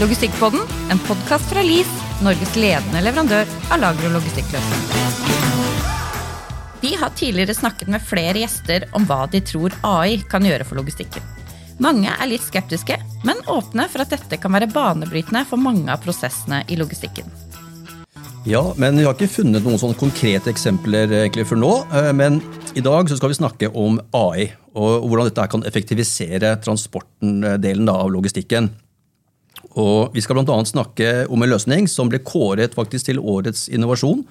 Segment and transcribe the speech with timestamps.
[0.00, 1.88] Logistikkpodden, en podkast fra LIS,
[2.24, 4.96] Norges ledende leverandør av lager- og logistikkløsninger.
[6.80, 10.80] Vi har tidligere snakket med flere gjester om hva de tror AI kan gjøre for
[10.80, 11.20] logistikken.
[11.84, 12.96] Mange er litt skeptiske,
[13.28, 17.28] men åpne for at dette kan være banebrytende for mange av prosessene i logistikken.
[18.48, 21.74] Ja, men vi har ikke funnet noen sånne konkrete eksempler egentlig før nå.
[21.92, 22.40] Eh, men
[22.72, 28.08] i dag så skal vi snakke om AI, og hvordan dette kan effektivisere transporten-delen av
[28.16, 28.72] logistikken.
[29.78, 30.56] Og vi skal bl.a.
[30.66, 34.24] snakke om en løsning som ble kåret faktisk til årets innovasjon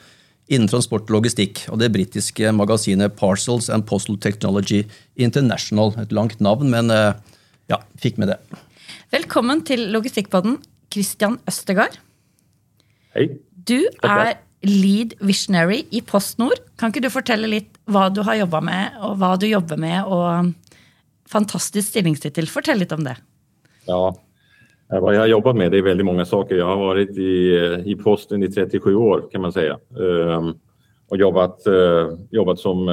[0.50, 4.82] innen transport og logistikk av det britiske magasinet Parcels and Postal Technology
[5.16, 5.94] International.
[6.02, 7.13] Et langt navn, men eh,
[7.70, 8.40] ja, fikk med det.
[9.13, 10.58] Velkommen til Logistikkpodden,
[10.94, 11.99] Christian Østegard.
[13.13, 13.30] Hei.
[13.70, 16.58] Du er lead visionary i PostNord.
[16.82, 20.02] Kan ikke du fortelle litt hva du har jobba med, og hva du jobber med,
[20.10, 20.55] og
[21.30, 22.49] fantastisk stillingstittel.
[22.49, 23.16] Fortell litt om det.
[23.86, 24.10] Ja,
[24.93, 26.55] Eh, vad jag har jobbat med det är väldigt många saker.
[26.55, 29.79] Jag har varit i, eh, i posten i 37 år kan man säga.
[29.99, 30.54] Ehm,
[31.09, 32.90] och jobbat, eh, jobbat som,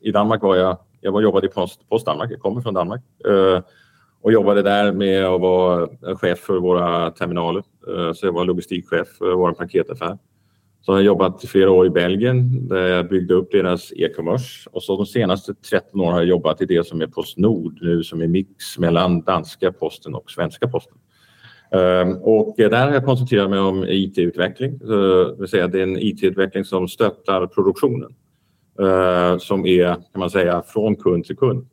[0.00, 3.02] i Danmark var jag, jag var jobbade i Post, Post Danmark, jag kommer från Danmark.
[4.22, 7.62] Och jobbade där med att vara chef för våra terminaler.
[8.14, 10.18] Så jag var logistikchef för vår paketaffär.
[10.80, 14.70] Så har jag jobbat flera år i Belgien där jag byggde upp deras e-commerce.
[14.72, 18.04] Och så de senaste 13 åren har jag jobbat i det som är Postnord nu
[18.04, 20.98] som är mix mellan danska posten och svenska posten.
[21.70, 24.72] Ehm, och där har jag koncentrerat mig om IT-utveckling.
[24.72, 28.14] Eh, det vill säga det är en IT-utveckling som stöttar produktionen.
[28.80, 31.66] Eh, som är kan man säga från kund till kund.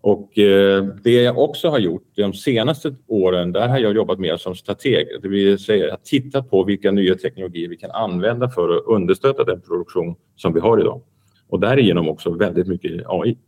[0.00, 4.36] Och eh, det jag också har gjort de senaste åren, där har jag jobbat mer
[4.36, 5.06] som strateg.
[5.22, 9.44] Det vill säga att tittat på vilka nya teknologier vi kan använda för att understötta
[9.44, 11.02] den produktion som vi har idag.
[11.48, 13.38] Och därigenom också väldigt mycket AI.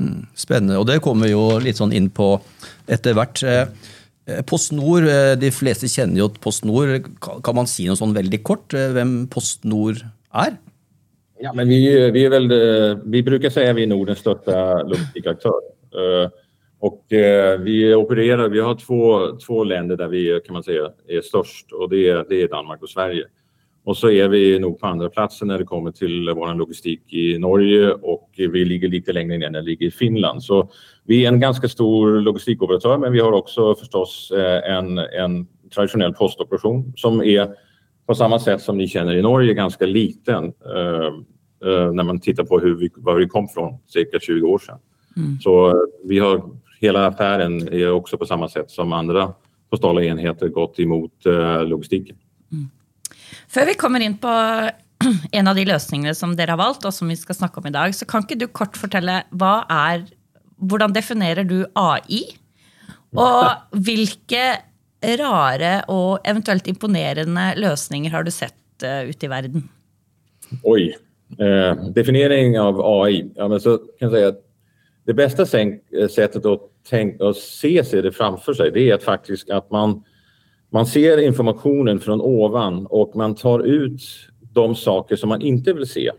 [0.00, 0.78] Mm, spännande.
[0.78, 2.40] Och det kommer vi lite sånn inn på
[2.86, 3.42] etter hvert.
[4.26, 7.10] Eh, PostNord, eh, de fleste kjenner jo PostNord.
[7.20, 10.00] Kan man si noe sånn veldig kort eh, hvem PostNord
[10.32, 10.56] er?
[11.44, 11.80] Ja, men vi,
[12.14, 12.48] vi, är väl,
[13.04, 15.60] vi brukar säga att vi är Nordens största logistikaktör.
[16.78, 17.04] Och
[17.60, 21.90] vi opererar, vi har två, två länder där vi kan man säga är störst och
[21.90, 23.24] det är, det är Danmark och Sverige.
[23.84, 27.38] Och så är vi nog på andra platsen när det kommer till vår logistik i
[27.38, 30.42] Norge och vi ligger lite längre ner när vi ligger i Finland.
[30.42, 30.70] Så
[31.04, 36.14] vi är en ganska stor logistikoperatör men vi har också förstås eh, en, en traditionell
[36.14, 37.48] postoperation som är
[38.06, 41.06] på samma sätt som ni känner i Norge ganska liten eh,
[41.70, 44.78] eh, när man tittar på hur vi, var vi kom från cirka 20 år sedan.
[45.42, 45.74] Så eh,
[46.04, 46.42] vi har
[46.80, 49.32] hela affären är också på samma sätt som andra
[49.70, 52.16] postala enheter gått emot eh, logistiken.
[53.54, 54.32] Før vi kommer inn på
[55.38, 57.74] en av de løsningene som dere har valgt, og som vi skal snakke om i
[57.74, 60.06] dag, så kan ikke du kort fortelle hva er
[60.64, 62.22] Hvordan definerer du AI?
[63.20, 64.44] Og hvilke
[65.20, 69.66] rare og eventuelt imponerende løsninger har du sett eh, ute i verden?
[70.62, 70.94] Oj.
[71.36, 73.26] Eh, definiering av AI.
[73.34, 74.40] Ja, men så kan jag säga att
[75.04, 79.04] det bästa eh, sättet att, tänka, att se sig det framför sig det är att
[79.04, 80.04] faktiskt att man,
[80.74, 84.00] man ser informationen från ovan och man tar ut
[84.52, 86.10] de saker som man inte vill se.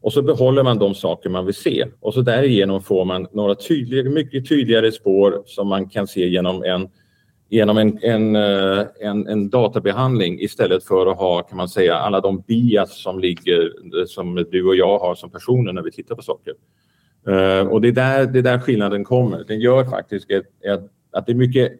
[0.00, 1.86] Och så behåller man de saker man vill se.
[2.00, 6.62] Och så därigenom får man några tydliga, mycket tydligare spår som man kan se genom
[6.64, 6.88] en
[7.48, 12.20] genom en, en, eh, en, en databehandling istället för att ha kan man säga alla
[12.20, 13.60] de bias som ligger
[13.98, 16.54] eh, som du och jag har som personer när vi tittar på saker.
[17.26, 19.44] Eh, och det är där, det är där skillnaden kommer.
[19.48, 20.80] Den gör faktiskt ett, ett,
[21.12, 21.72] att det, är mycket,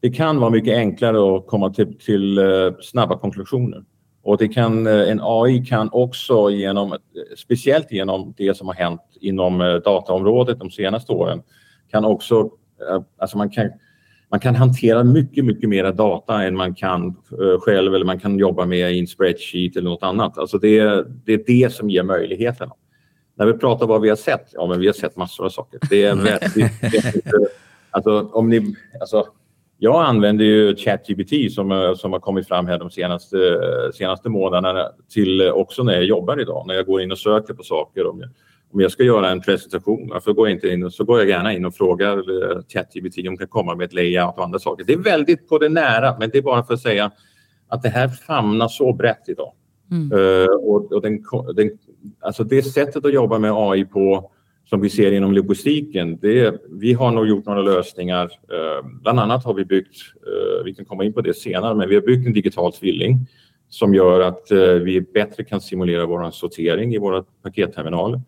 [0.00, 2.44] det kan vara mycket enklare att komma till, till eh,
[2.80, 3.84] snabba konklusioner.
[4.22, 6.96] Och det kan, eh, en AI kan också genom,
[7.36, 11.42] speciellt genom det som har hänt inom eh, dataområdet de senaste åren,
[11.90, 12.50] kan också,
[13.18, 13.70] alltså man kan
[14.32, 17.16] man kan hantera mycket, mycket mer data än man kan
[17.60, 20.38] själv eller man kan jobba med i en spreadsheet eller något annat.
[20.38, 22.72] Alltså det, det är det som ger möjligheterna.
[23.34, 25.80] När vi pratar vad vi har sett, ja men vi har sett massor av saker.
[25.90, 26.72] Det är väldigt,
[27.90, 29.26] alltså, om ni, alltså,
[29.82, 33.36] jag använder ju ChatGPT som, eh, som har kommit fram här de senaste,
[33.94, 36.64] senaste månaderna till eh, också när jag jobbar idag.
[36.66, 38.06] När jag går in och söker på saker.
[38.06, 38.30] Om jag,
[38.72, 41.52] om jag ska göra en presentation, varför går jag inte in, så går jag gärna
[41.52, 44.84] in och frågar eh, ChatGPT om kan komma med ett layout och andra saker.
[44.84, 47.10] Det är väldigt på det nära, men det är bara för att säga
[47.68, 49.52] att det här famnar så brett idag.
[50.12, 51.24] Eh, och, och den,
[51.54, 51.70] den,
[52.20, 54.30] alltså det sättet att jobba med AI på
[54.70, 58.24] som vi ser inom logistiken, det vi har nog gjort några lösningar.
[58.24, 59.96] Eh, bland annat har vi byggt,
[60.26, 63.26] eh, vi kan komma in på det senare, men vi har byggt en digital tvilling
[63.68, 68.20] som gör att eh, vi bättre kan simulera vår sortering i våra paketterminaler.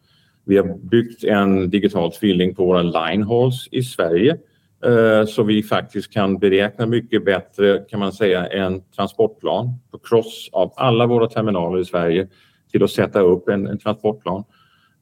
[0.45, 4.39] Vi har byggt en digital tvilling på våra Linehalls i Sverige
[4.85, 10.49] eh, så vi faktiskt kan beräkna mycket bättre kan man säga en transportplan på cross
[10.53, 12.29] av alla våra terminaler i Sverige
[12.73, 14.45] till att sätta upp en, en transportplan.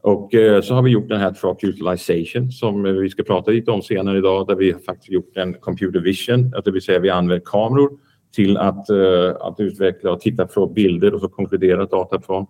[0.03, 3.71] Och eh, så har vi gjort den här truck utilization som vi ska prata lite
[3.71, 7.45] om senare idag där vi faktiskt gjort en computer vision, det vill säga vi använder
[7.45, 7.91] kameror
[8.35, 12.47] till att, eh, att utveckla och titta på bilder och så konkludera data från.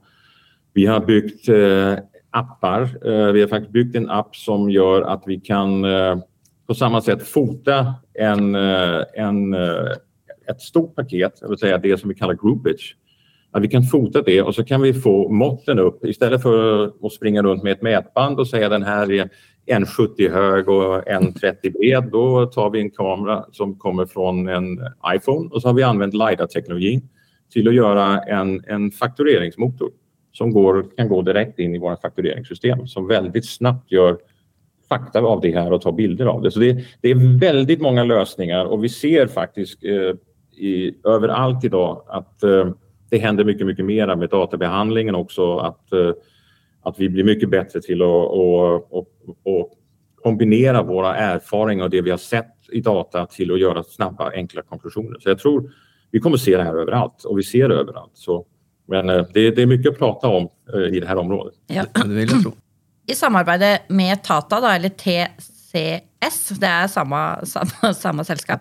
[0.72, 1.94] Vi har byggt eh,
[2.30, 2.88] appar.
[3.32, 5.84] Vi har faktiskt byggt en app som gör att vi kan
[6.66, 8.54] på samma sätt fota en,
[9.14, 9.54] en,
[10.46, 12.96] ett stort paket, det vill säga det som vi kallar groupage.
[13.52, 17.12] Att vi kan fota det och så kan vi få måtten upp istället för att
[17.12, 19.28] springa runt med ett mätband och säga den här är
[19.66, 22.08] 1,70 hög och 1,30 bred.
[22.12, 24.78] Då tar vi en kamera som kommer från en
[25.14, 27.08] iPhone och så har vi använt LiDAR-teknologin
[27.52, 29.90] till att göra en, en faktureringsmotor
[30.32, 34.18] som går, kan gå direkt in i våra faktureringssystem som väldigt snabbt gör
[34.88, 36.50] fakta av det här och tar bilder av det.
[36.50, 40.16] Så det, det är väldigt många lösningar och vi ser faktiskt eh,
[40.64, 42.68] i, överallt idag att eh,
[43.10, 45.56] det händer mycket, mycket mera med databehandlingen också.
[45.56, 46.12] Att, eh,
[46.82, 49.06] att vi blir mycket bättre till att och, och,
[49.44, 49.72] och
[50.22, 54.62] kombinera våra erfarenheter och det vi har sett i data till att göra snabba, enkla
[54.62, 55.18] konklusioner.
[55.20, 55.72] Så jag tror
[56.10, 58.12] vi kommer se det här överallt och vi ser det överallt.
[58.14, 58.46] Så
[58.90, 61.54] men eh, det, det, är mycket att prata om eh, i det här området.
[61.66, 61.84] Ja.
[61.94, 62.52] Det vill jag tro.
[63.06, 68.60] I samarbete med Tata, då, eller TCS, det är samma, samma, samma sällskap,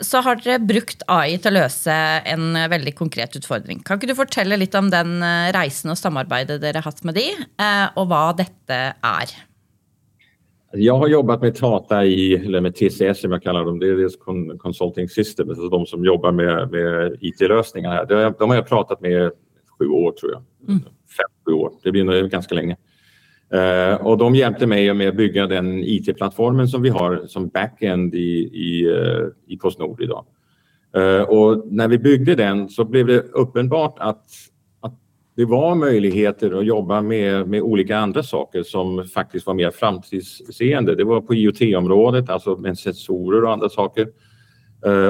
[0.00, 3.78] så har dere brukt AI till att lösa en väldigt konkret utmaning.
[3.78, 5.22] Kan inte du berätta lite om den
[5.52, 9.28] resan och samarbetet ni har haft med dem och vad detta är?
[10.74, 13.96] Jag har jobbat med Tata i, eller med TCS som jag kallar dem, det är
[13.96, 14.16] deras
[14.58, 18.06] Consulting System, alltså de som jobbar med, med IT-lösningar här.
[18.06, 19.30] De, de har jag pratat med
[19.78, 20.42] sju år tror jag.
[20.68, 20.82] Mm.
[21.16, 22.76] Fem, sju år, det blir nog ganska länge.
[23.52, 28.14] Eh, och de hjälpte mig med att bygga den IT-plattformen som vi har som backend
[28.14, 30.24] i, i, eh, i Postnord idag.
[30.96, 34.24] Eh, och när vi byggde den så blev det uppenbart att
[35.36, 40.94] det var möjligheter att jobba med, med olika andra saker som faktiskt var mer framtidsseende.
[40.94, 44.08] Det var på IoT-området, alltså med sensorer och andra saker.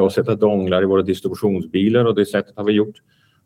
[0.02, 2.96] Och sätta donglar i våra distributionsbilar och det sättet har vi gjort.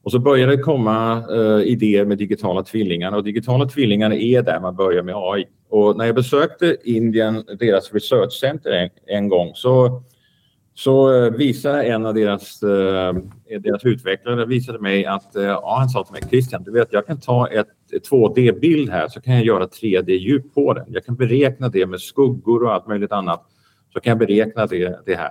[0.07, 4.61] Och så började det komma eh, idéer med digitala tvillingar och digitala tvillingar är där
[4.61, 5.45] man börjar med AI.
[5.69, 10.03] Och när jag besökte Indien, deras research center en, en gång, så
[10.75, 13.15] så eh, visade en av deras, eh,
[13.61, 17.07] deras utvecklare visade mig att, eh, ja, han sa till mig, Christian, du vet, jag
[17.07, 17.69] kan ta ett
[18.11, 20.85] 2D-bild här så kan jag göra 3D-djup på den.
[20.89, 23.43] Jag kan beräkna det med skuggor och allt möjligt annat.
[23.93, 25.31] Så kan jag beräkna det, det här.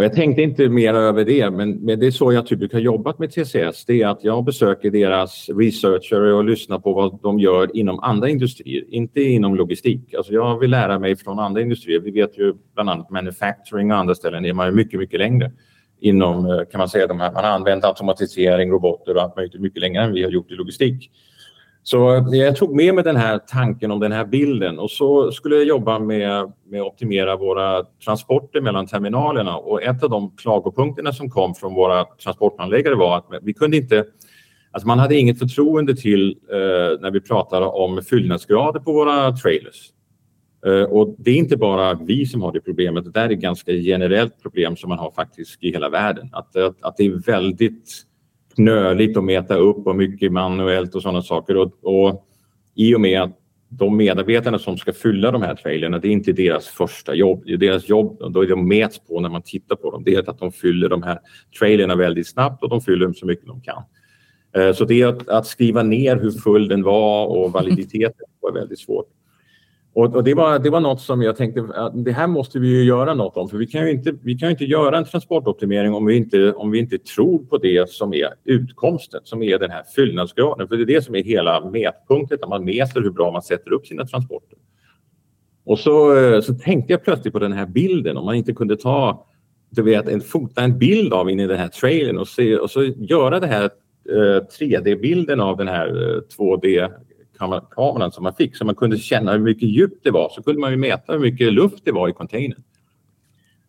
[0.00, 2.80] Och jag tänkte inte mer över det, men, men det är så jag typ har
[2.80, 3.84] jobbat med TCS.
[3.84, 8.28] Det är att jag besöker deras researcher och lyssnar på vad de gör inom andra
[8.28, 10.14] industrier, inte inom logistik.
[10.14, 12.00] Alltså jag vill lära mig från andra industrier.
[12.00, 15.52] Vi vet ju bland annat manufacturing och andra ställen är man mycket, mycket längre
[16.00, 19.60] inom, eh, kan man säga, de här, man har använt automatisering, roboter och allt möjligt
[19.60, 21.10] mycket längre än vi har gjort i logistik.
[21.82, 25.56] Så jag tog med mig den här tanken om den här bilden och så skulle
[25.56, 31.12] jag jobba med, med att optimera våra transporter mellan terminalerna och ett av de klagopunkterna
[31.12, 34.04] som kom från våra transporthandläggare var att vi kunde inte
[34.72, 39.90] Alltså man hade inget förtroende till eh, när vi pratade om fyllnadsgrader på våra trailers.
[40.66, 43.38] Eh, och det är inte bara vi som har det problemet, det där är ett
[43.38, 46.28] ganska generellt problem som man har faktiskt i hela världen.
[46.32, 48.02] Att, att, att det är väldigt
[48.60, 51.56] knöligt att mäta upp och mycket manuellt och sådana saker.
[51.56, 52.26] Och, och
[52.74, 53.36] I och med att
[53.68, 57.42] de medarbetarna som ska fylla de här trailerna, det är inte deras första jobb.
[57.46, 60.02] Det är deras jobb, då är de mäts på när man tittar på dem.
[60.04, 61.18] Det är att de fyller de här
[61.58, 63.82] trailerna väldigt snabbt och de fyller dem så mycket de kan.
[64.56, 68.78] Eh, så det att, att skriva ner hur full den var och validiteten var väldigt
[68.78, 69.06] svårt.
[69.92, 72.68] Och, och, det, var, det var något som jag tänkte att det här måste vi
[72.68, 75.94] ju göra något om för vi kan ju inte, vi kan inte göra en transportoptimering
[75.94, 79.70] om vi, inte, om vi inte tror på det som är utkomsten, som är den
[79.70, 80.68] här fyllnadsgraden.
[80.68, 83.72] För det är det som är hela mätpunkten, att man mäter hur bra man sätter
[83.72, 84.58] upp sina transporter.
[85.64, 89.26] Och så, så tänkte jag plötsligt på den här bilden, om man inte kunde ta
[89.70, 92.70] du vet, en, fota en bild av in i den här trailern och, se, och
[92.70, 93.64] så göra det här
[94.10, 96.90] eh, 3D-bilden av den här eh, 2D
[97.70, 100.28] kameran som man fick så man kunde känna hur mycket djup det var.
[100.28, 102.62] Så kunde man ju mäta hur mycket luft det var i containern.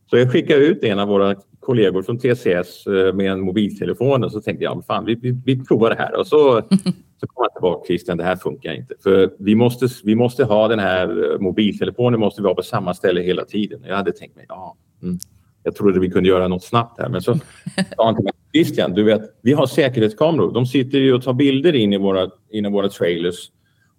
[0.09, 4.31] Så jag skickade ut en av våra kollegor från TCS eh, med en mobiltelefon och
[4.31, 6.19] så tänkte jag, fan vi, vi, vi provar det här.
[6.19, 6.61] Och så,
[7.19, 8.93] så kom jag tillbaka, Christian, det här funkar inte.
[9.03, 12.93] För vi måste, vi måste ha den här eh, mobiltelefonen måste vi ha på samma
[12.93, 13.81] ställe hela tiden.
[13.87, 15.19] Jag hade tänkt mig, ja, mm,
[15.63, 17.09] jag trodde vi kunde göra något snabbt här.
[17.09, 17.35] Men så
[17.95, 20.53] sa han till mig, Christian, du vet, vi har säkerhetskameror.
[20.53, 23.51] De sitter ju och tar bilder in i våra, in i våra trailers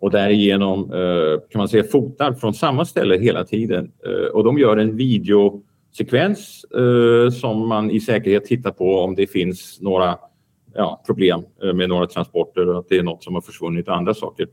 [0.03, 3.93] och därigenom eh, kan man säga fotar från samma ställe hela tiden.
[4.07, 9.27] Eh, och de gör en videosekvens eh, som man i säkerhet tittar på om det
[9.27, 10.19] finns några
[10.75, 11.43] ja, problem
[11.75, 14.47] med några transporter och att det är något som har försvunnit och andra saker.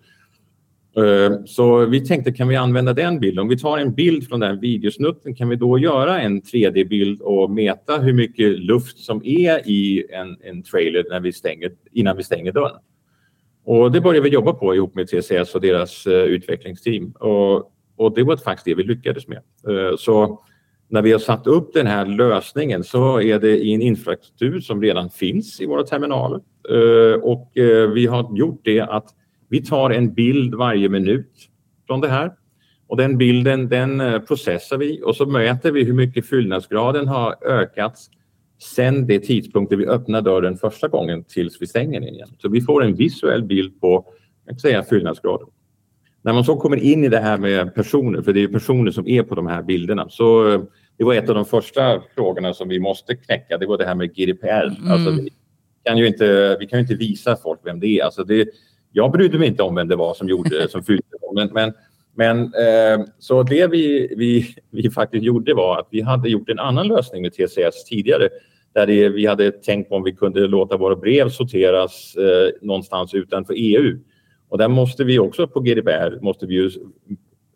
[1.45, 3.41] Så vi tänkte, kan vi använda den bilden?
[3.41, 7.51] Om vi tar en bild från den videosnutten, kan vi då göra en 3D-bild och
[7.51, 12.23] mäta hur mycket luft som är i en, en trailer när vi stänger, innan vi
[12.23, 12.79] stänger dörren?
[13.69, 17.11] Och det började vi jobba på ihop med TCS och deras eh, utvecklingsteam.
[17.11, 19.37] Och, och, det var faktiskt det vi lyckades med.
[19.67, 20.43] Eh, så
[20.87, 24.81] när vi har satt upp den här lösningen så är det i en infrastruktur som
[24.81, 26.39] redan finns i våra terminaler.
[26.69, 27.51] Eh, och
[27.93, 29.05] vi har gjort det att
[29.49, 31.31] vi tar en bild varje minut
[31.87, 32.31] från det här
[32.87, 38.09] och den bilden den processar vi och så mäter vi hur mycket fyllnadsgraden har ökats
[38.59, 42.29] sen det tidpunkt vi öppnar dörren första gången tills vi stänger den igen.
[42.37, 44.05] Så vi får en visuell bild på
[44.45, 45.47] jag säga, fyllnadsgraden.
[46.21, 49.07] När man så kommer in i det här med personer, för det är personer som
[49.07, 50.61] är på de här bilderna, så eh,
[50.97, 53.57] det var ett av de första frågorna som vi måste knäcka.
[53.57, 54.77] Det var det här med GDPR.
[54.79, 54.91] Mm.
[54.91, 55.29] Alltså, vi
[55.83, 58.03] kan ju inte, vi kan ju inte visa folk vem det är.
[58.03, 58.49] Alltså det,
[58.91, 61.03] jag brydde mig inte om vem det var som gjorde som fyllde
[61.35, 61.73] men, men,
[62.15, 66.59] men eh, så det vi, vi, vi faktiskt gjorde var att vi hade gjort en
[66.59, 68.29] annan lösning med TCS tidigare
[68.73, 73.13] där det, vi hade tänkt på om vi kunde låta våra brev sorteras eh, någonstans
[73.13, 73.99] utanför EU.
[74.49, 76.71] Och där måste vi också på GDPR måste vi ju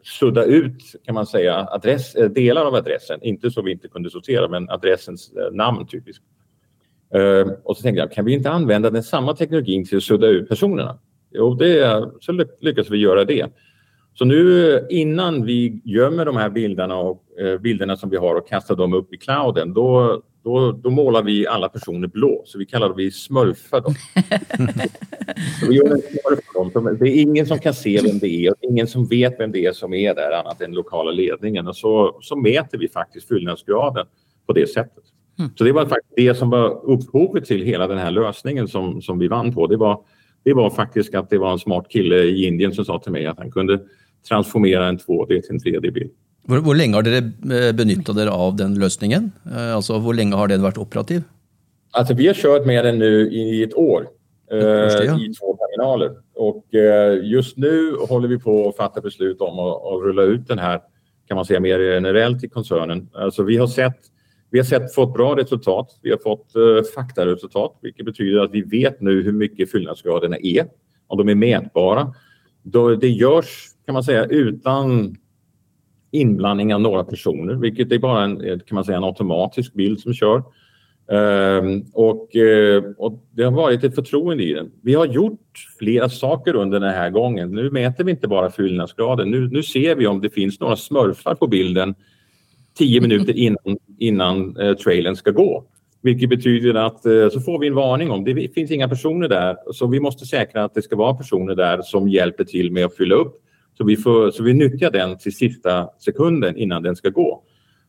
[0.03, 4.09] sudda ut kan man säga adress, eh, delar av adressen, inte så vi inte kunde
[4.09, 6.23] sortera men adressens eh, namn typiskt.
[7.13, 10.27] Eh, och så tänkte jag, kan vi inte använda den samma teknologin till att sudda
[10.27, 10.99] ut personerna?
[11.31, 13.45] Jo, det, så lyckas vi göra det.
[14.13, 18.47] Så nu innan vi gömmer de här bilderna, och, eh, bilderna som vi har och
[18.47, 22.41] kastar dem upp i clouden, då, då, då målar vi alla personer blå.
[22.45, 23.93] Så vi kallar det smurfar dem.
[25.69, 26.97] vi gör en smurf dem.
[26.99, 29.65] Det är ingen som kan se vem det är och ingen som vet vem det
[29.65, 31.67] är som är där annat än lokala ledningen.
[31.67, 34.05] Och så, så mäter vi faktiskt fyllnadsgraden
[34.47, 35.03] på det sättet.
[35.39, 35.51] Mm.
[35.55, 39.19] Så det var faktiskt det som var upphovet till hela den här lösningen som, som
[39.19, 39.67] vi vann på.
[39.67, 40.03] Det var
[40.43, 43.25] det var faktiskt att det var en smart kille i Indien som sa till mig
[43.25, 43.79] att han kunde
[44.27, 46.11] transformera en 2D till en 3D-bild.
[46.47, 49.31] Hur, hur länge har ni eh, benyttat er av den lösningen?
[49.55, 51.23] Eh, alltså, hur länge har den varit operativ?
[51.91, 54.07] Alltså, vi har kört med den nu i ett år
[54.51, 56.11] eh, i två terminaler.
[56.35, 60.47] Och eh, just nu håller vi på att fatta beslut om att, att rulla ut
[60.47, 60.81] den här
[61.27, 63.09] kan man säga mer generellt i koncernen.
[63.13, 63.97] Alltså, vi har sett
[64.53, 65.99] vi har sett, fått bra resultat.
[66.01, 70.67] Vi har fått eh, faktaresultat, vilket betyder att vi vet nu hur mycket fyllnadsgraderna är,
[71.07, 72.13] och de är mätbara.
[72.63, 75.15] Då, det görs, kan man säga, utan
[76.11, 79.99] inblandning av några personer, vilket är bara en, eh, kan man säga, en automatisk bild
[79.99, 80.43] som kör.
[81.07, 84.71] Um, och, uh, och, det har varit ett förtroende i den.
[84.81, 87.51] Vi har gjort flera saker under den här gången.
[87.51, 89.31] Nu mäter vi inte bara fyllnadsgraden.
[89.31, 91.95] Nu, nu ser vi om det finns några smurfar på bilden
[92.77, 95.65] tio minuter innan, innan eh, trailern ska gå.
[96.01, 99.57] Vilket betyder att eh, så får vi en varning om det finns inga personer där.
[99.73, 102.95] Så vi måste säkra att det ska vara personer där som hjälper till med att
[102.95, 103.42] fylla upp.
[103.77, 107.43] Så vi, får, så vi nyttjar den till sista sekunden innan den ska gå.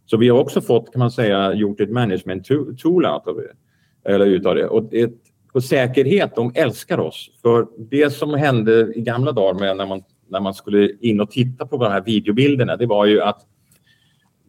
[0.06, 2.46] Så vi har också fått, kan man säga, gjort ett management
[2.78, 4.12] tool out av det.
[4.12, 4.66] Eller utav det.
[4.66, 5.14] Och, ett,
[5.52, 7.30] och säkerhet, de älskar oss.
[7.42, 11.30] För det som hände i gamla dagar med när man, när man skulle in och
[11.30, 13.40] titta på de här videobilderna, det var ju att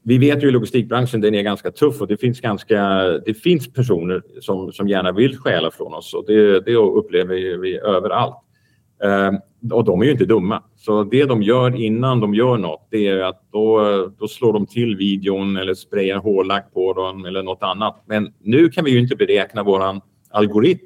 [0.04, 2.80] vi vet ju i logistikbranschen den är ganska tuff och det finns, ganska,
[3.26, 7.78] det finns personer som, som gärna vill stjäla från oss och det, det upplever vi
[7.78, 8.36] överallt.
[9.04, 9.36] Ehm,
[9.72, 10.64] och de är ju inte dumma.
[10.76, 13.82] Så det de gör innan de gör något det är att då,
[14.20, 18.04] då slår de till videon eller sprayar hårlack på dem eller något annat.
[18.06, 20.86] Men nu kan vi ju inte beräkna våran algoritm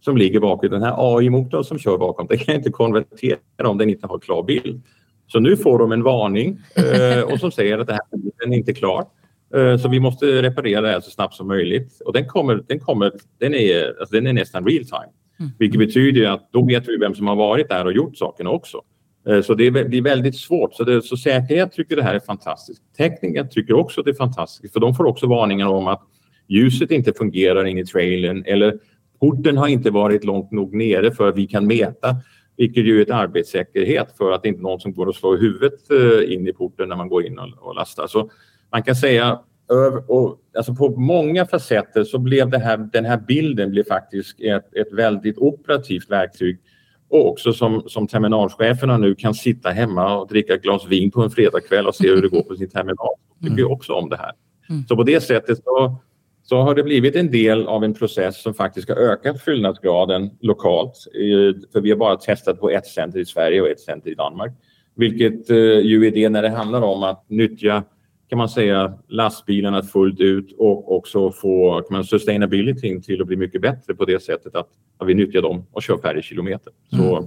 [0.00, 2.26] som ligger bakom den här AI-motorn som kör bakom.
[2.26, 4.82] Det kan inte konvertera om den inte har klar bild.
[5.26, 8.02] Så nu får de en varning eh, och som säger att det här
[8.38, 9.04] den är inte klar.
[9.54, 12.00] Eh, så vi måste reparera det här så snabbt som möjligt.
[12.04, 15.12] Och den, kommer, den, kommer, den, är, alltså den är nästan real time.
[15.40, 15.52] Mm.
[15.58, 18.82] Vilket betyder att då vet vi vem som har varit där och gjort sakerna också.
[19.28, 20.74] Eh, så det blir väldigt svårt.
[20.74, 22.82] Så, det, så säkerhet tycker det här är fantastiskt.
[22.96, 26.02] Tekniker tycker också att det är fantastiskt för de får också varningar om att
[26.48, 28.78] ljuset inte fungerar in i trailern eller
[29.20, 32.16] porten har inte varit långt nog nere för att vi kan mäta
[32.56, 35.36] vilket ju är ett arbetssäkerhet för att det inte är någon som går och slår
[35.36, 38.06] huvudet eh, in i porten när man går in och lastar.
[38.06, 38.30] Så
[38.72, 39.40] man kan säga
[40.06, 44.74] och, alltså på många facetter så blev det här, den här bilden blev faktiskt ett,
[44.74, 46.58] ett väldigt operativt verktyg
[47.08, 51.22] och också som, som terminalcheferna nu kan sitta hemma och dricka ett glas vin på
[51.22, 53.14] en fredagkväll och se hur det går på sin terminal.
[53.42, 53.72] tycker mm.
[53.72, 54.32] också om det här.
[54.68, 54.84] Mm.
[54.88, 55.96] Så på det sättet så
[56.48, 60.92] så har det blivit en del av en process som faktiskt har ökat fyllnadsgraden lokalt.
[61.72, 64.52] För vi har bara testat på ett center i Sverige och ett center i Danmark.
[64.94, 65.50] Vilket
[65.82, 67.82] ju är det när det handlar om att nyttja
[68.28, 73.36] kan man säga lastbilarna fullt ut och också få kan man, sustainability till att bli
[73.36, 74.68] mycket bättre på det sättet att,
[74.98, 76.72] att vi nyttjar dem och kör färre kilometer.
[76.90, 77.26] Så mm.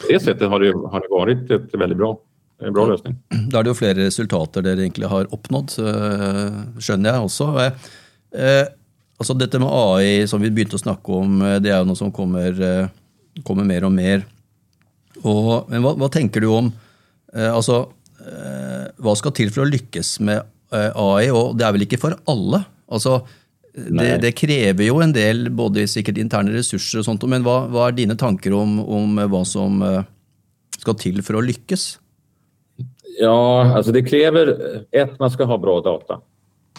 [0.00, 2.18] på det sättet har det, har det varit ett väldigt bra
[2.62, 3.16] en bra lösning.
[3.50, 5.72] Da er det jo flere resultater dere egentlig har oppnådd,
[6.78, 7.48] skjønner jeg også.
[8.38, 8.66] Eh,
[9.18, 12.12] altså dette med AI som vi begynte å snakke om, det er jo noe som
[12.14, 12.54] kommer,
[13.42, 14.22] kommer mer og mer.
[15.22, 16.70] Og, men hva, hva, tenker du om
[17.34, 17.84] eh, altså,
[18.22, 21.30] eh, Hva skal til for å lykkes med AI?
[21.30, 22.64] Og det er vel ikke for alle?
[22.92, 23.22] Altså,
[23.72, 27.88] det, det, krever jo en del både sikkert interne ressurser, og sånt, men hva, hva
[27.88, 29.80] er dine tanker om, om, hva som
[30.76, 31.86] skal til for å lykkes?
[33.20, 34.58] Ja, alltså det kräver
[34.90, 36.20] ett, man ska ha bra data.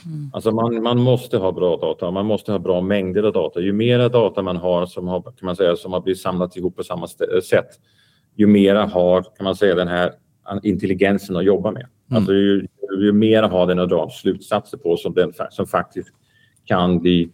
[0.05, 0.31] Mm.
[0.33, 3.59] Alltså man, man måste ha bra data, man måste ha bra mängder av data.
[3.59, 6.75] Ju mera data man har som har, kan man säga, som har blivit samlat ihop
[6.75, 7.69] på samma sätt,
[8.35, 10.13] ju mera har kan man säga, den här
[10.63, 11.85] intelligensen att jobba med.
[12.13, 12.21] Mm.
[12.21, 12.67] Alltså ju,
[12.99, 16.09] ju mera har den att dra slutsatser på som, den, som faktiskt
[16.65, 17.29] kan bli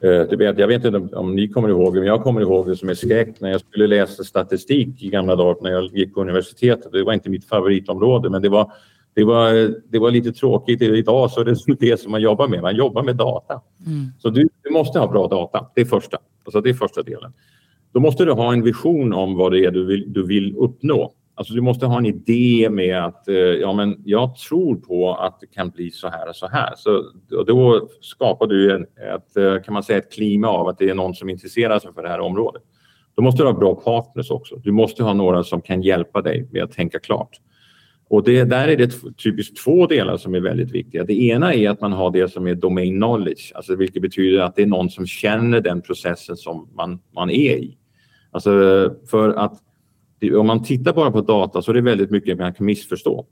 [0.00, 2.68] eh, du vet, jag vet inte om, om, ni kommer ihåg men jag kommer ihåg
[2.68, 6.14] det som är skräck när jag skulle läsa statistik i gamla dagar när jag gick
[6.14, 6.92] på universitetet.
[6.92, 8.72] Det var inte mitt favoritområde men det var,
[9.14, 10.82] det var, det var lite tråkigt.
[10.82, 12.62] Idag så är det det som man jobbar med.
[12.62, 13.60] Man jobbar med data.
[13.86, 14.06] Mm.
[14.18, 15.66] Så du, du, måste ha bra data.
[15.74, 16.18] Det är första.
[16.44, 17.32] Alltså det är första delen.
[17.92, 21.12] Då måste du ha en vision om vad det är du vill, du vill uppnå.
[21.42, 25.40] Alltså du måste ha en idé med att eh, ja, men jag tror på att
[25.40, 26.72] det kan bli så här och så här.
[26.76, 27.04] Så,
[27.38, 30.90] och då skapar du en, ett, eh, kan man säga, ett klima av att det
[30.90, 32.62] är någon som intresserar sig för det här området.
[33.14, 34.56] Då måste du ha bra partners också.
[34.56, 37.40] Du måste ha några som kan hjälpa dig med att tänka klart.
[38.08, 38.92] Och det, där är det
[39.24, 41.04] typiskt två delar som är väldigt viktiga.
[41.04, 44.56] Det ena är att man har det som är domain knowledge, alltså vilket betyder att
[44.56, 47.76] det är någon som känner den processen som man, man är i.
[48.30, 48.50] Alltså
[49.10, 49.58] för att
[50.22, 53.26] om man tittar bara på data så är det väldigt mycket man kan missförstå.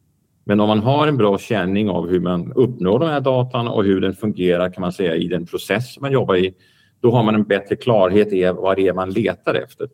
[0.44, 3.85] Men om man har en bra känning av hur man uppnår de här datan och
[3.85, 6.55] hur den fungerar kan man säga i den process man jobbar i,
[7.00, 9.88] då har man en bättre klarhet i vad det är man letar efter.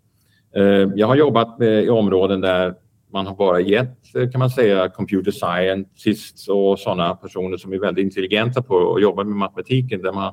[0.56, 2.74] Eh, jag har jobbat eh, i områden där
[3.12, 7.78] man har bara gett, eh, kan man säga, computer scientists och sådana personer som är
[7.78, 10.32] väldigt intelligenta på att jobba med matematiken där man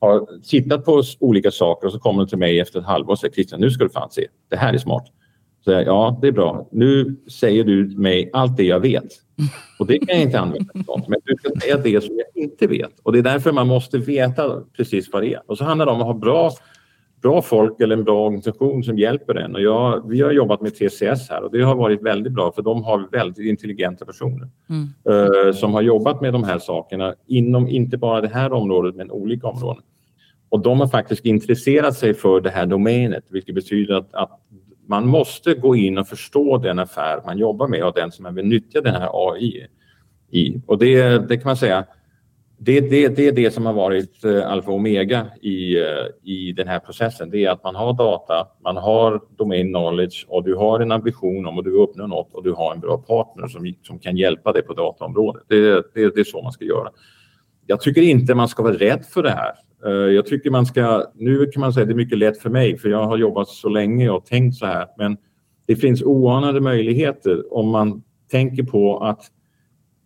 [0.00, 3.18] har tittat på olika saker och så kommer de till mig efter ett halvår och
[3.18, 5.04] säger Christian, nu ska du fan se, det här är smart.
[5.64, 6.68] Så jag, ja, det är bra.
[6.72, 9.04] Nu säger du mig allt det jag vet.
[9.78, 10.72] Och det kan jag inte använda.
[11.08, 13.00] Men du ska säga det som jag inte vet.
[13.02, 15.42] Och det är därför man måste veta precis vad det är.
[15.46, 16.50] Och så handlar det om att ha bra,
[17.22, 19.54] bra folk eller en bra organisation som hjälper en.
[19.54, 22.62] Och jag, vi har jobbat med TCS här och det har varit väldigt bra för
[22.62, 24.88] de har väldigt intelligenta personer mm.
[25.10, 29.10] uh, som har jobbat med de här sakerna inom inte bara det här området men
[29.10, 29.82] olika områden.
[30.48, 34.40] Och de har faktiskt intresserat sig för det här domänet vilket betyder att, att
[34.86, 38.34] man måste gå in och förstå den affär man jobbar med och den som man
[38.34, 39.66] vill nyttja den här AI
[40.30, 40.60] i.
[40.66, 41.84] Och det, det kan man säga,
[42.58, 46.52] det, det, det är det som har varit eh, alfa och omega i, eh, i
[46.52, 47.30] den här processen.
[47.30, 51.46] Det är att man har data, man har domain knowledge och du har en ambition
[51.46, 54.52] om att du uppnår något och du har en bra partner som, som kan hjälpa
[54.52, 55.42] dig på dataområdet.
[55.48, 56.90] Det, det, det är så man ska göra.
[57.66, 59.52] Jag tycker inte man ska vara rädd för det här.
[59.86, 62.50] Eh, jag tycker man ska, nu kan man säga att det är mycket lätt för
[62.50, 64.86] mig för jag har jobbat så länge och tänkt så här.
[64.98, 65.16] Men
[65.66, 69.30] det finns oanade möjligheter om man tänker på att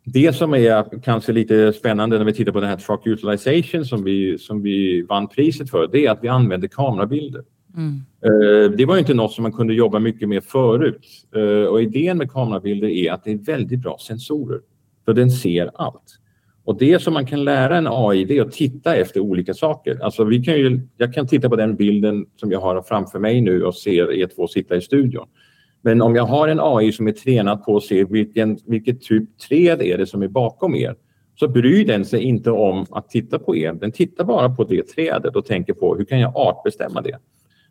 [0.04, 4.04] det som är kanske lite spännande när vi tittar på den här truck utilization som
[4.04, 7.42] vi, som vi vann priset för, det är att vi använder kamerabilder.
[7.76, 8.02] Mm.
[8.24, 11.06] Eh, det var inte något som man kunde jobba mycket med förut.
[11.36, 14.60] Eh, och idén med kamerabilder är att det är väldigt bra sensorer,
[15.04, 16.18] för den ser allt.
[16.68, 19.98] Och det som man kan lära en AI det är att titta efter olika saker.
[20.02, 23.40] Alltså vi kan ju, jag kan titta på den bilden som jag har framför mig
[23.40, 25.26] nu och ser er två sitta i studion.
[25.82, 29.38] Men om jag har en AI som är tränad på att se vilken, vilket typ
[29.48, 30.96] träd är det som är bakom er
[31.34, 33.72] så bryr den sig inte om att titta på er.
[33.72, 37.18] Den tittar bara på det trädet och tänker på hur kan jag artbestämma det.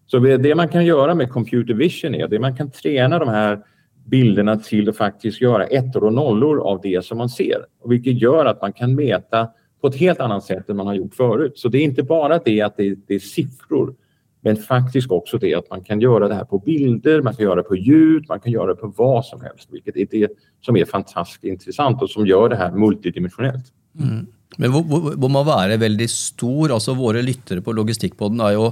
[0.05, 3.59] Så det man kan göra med computer vision är det man kan träna de här
[4.07, 7.65] bilderna till att faktiskt göra ettor och nollor av det som man ser.
[7.85, 9.49] Vilket gör att man kan mäta
[9.81, 11.53] på ett helt annat sätt än man har gjort förut.
[11.55, 13.95] Så det är inte bara det att det är, det är siffror
[14.41, 17.55] men faktiskt också det att man kan göra det här på bilder, man kan göra
[17.55, 19.67] det på ljud, man kan göra det på vad som helst.
[19.71, 20.29] Vilket är det
[20.61, 23.65] som är fantastiskt intressant och som gör det här multidimensionellt.
[23.99, 24.27] Mm.
[24.57, 28.71] Men hvor man være väldigt stor, alltså våra lyttare på Logistikkpodden är ju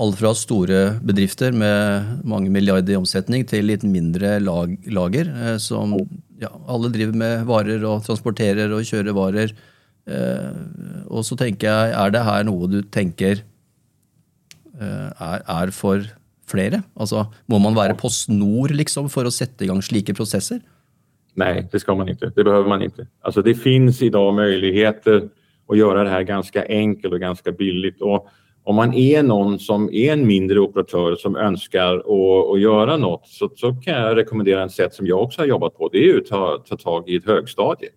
[0.00, 5.28] alt fra store bedrifter med mange milliarder i omsetning til litt mindre lag, lager.
[5.28, 5.94] Eh, som
[6.40, 9.54] ja, alle driver med varer og transporterer og kjører varer.
[10.08, 10.50] Eh,
[11.12, 13.44] og så tenker jeg, er det her noe du tenker
[14.80, 16.02] eh, er, er for
[16.48, 16.82] flere?
[16.96, 20.62] Altså, Må man være på snor liksom, for å sette i gang slike prosesser?
[21.34, 22.32] Nej, det ska man inte.
[22.34, 23.06] Det behöver man inte.
[23.20, 25.28] Alltså det finns idag möjligheter
[25.68, 28.00] att göra det här ganska enkelt och ganska billigt.
[28.00, 28.28] Och
[28.64, 33.26] om man är någon som är en mindre operatör som önskar att, att göra något
[33.26, 35.88] så, så kan jag rekommendera en sätt som jag också har jobbat på.
[35.92, 37.88] Det är att ta, ta tag i ett högstadie.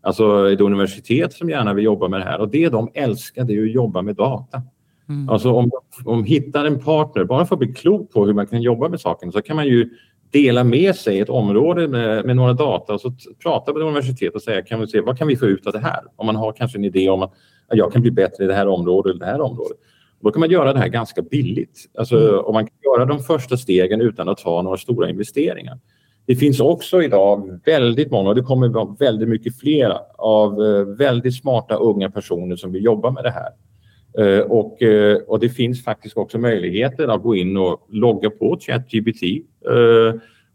[0.00, 3.56] Alltså ett universitet som gärna vill jobba med det här och det de älskar det
[3.56, 4.62] är att jobba med data.
[5.08, 5.28] Mm.
[5.28, 5.70] Alltså om
[6.04, 9.00] de hittar en partner, bara för att bli klok på hur man kan jobba med
[9.00, 9.90] saken så kan man ju
[10.30, 14.42] dela med sig ett område med, med några data och så prata med universitet och
[14.42, 16.00] säga kan vi se, vad kan vi få ut av det här?
[16.16, 17.32] Om man har kanske en idé om att
[17.68, 19.76] jag kan bli bättre i det här området eller det här området.
[20.20, 21.90] Då kan man göra det här ganska billigt.
[21.98, 22.38] Alltså, mm.
[22.38, 25.78] och man kan göra de första stegen utan att ta några stora investeringar.
[26.26, 30.84] Det finns också idag väldigt många, och det kommer vara väldigt mycket fler, av eh,
[30.84, 33.50] väldigt smarta unga personer som vill jobba med det här.
[34.18, 38.58] Eh, och, eh, och det finns faktiskt också möjligheter att gå in och logga på
[38.60, 39.22] ChatGPT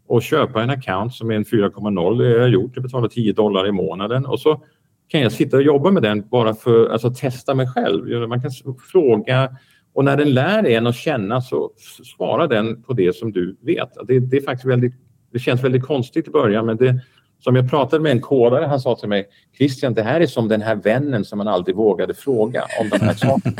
[0.06, 2.18] och köpa en account som är en 4.0.
[2.18, 2.70] Det har jag gjort.
[2.74, 4.62] Jag betalar 10 dollar i månaden och så
[5.08, 8.28] kan jag sitta och jobba med den bara för att alltså, testa mig själv.
[8.28, 8.50] Man kan
[8.90, 9.50] fråga
[9.94, 11.70] och när den lär en att känna så
[12.16, 13.88] svarar den på det som du vet.
[14.06, 14.94] Det, det är faktiskt väldigt,
[15.32, 17.00] det känns väldigt konstigt i början men det,
[17.40, 19.26] som jag pratade med en kodare, han sa till mig
[19.58, 23.00] Christian, det här är som den här vännen som man aldrig vågade fråga om de
[23.00, 23.56] här sakerna.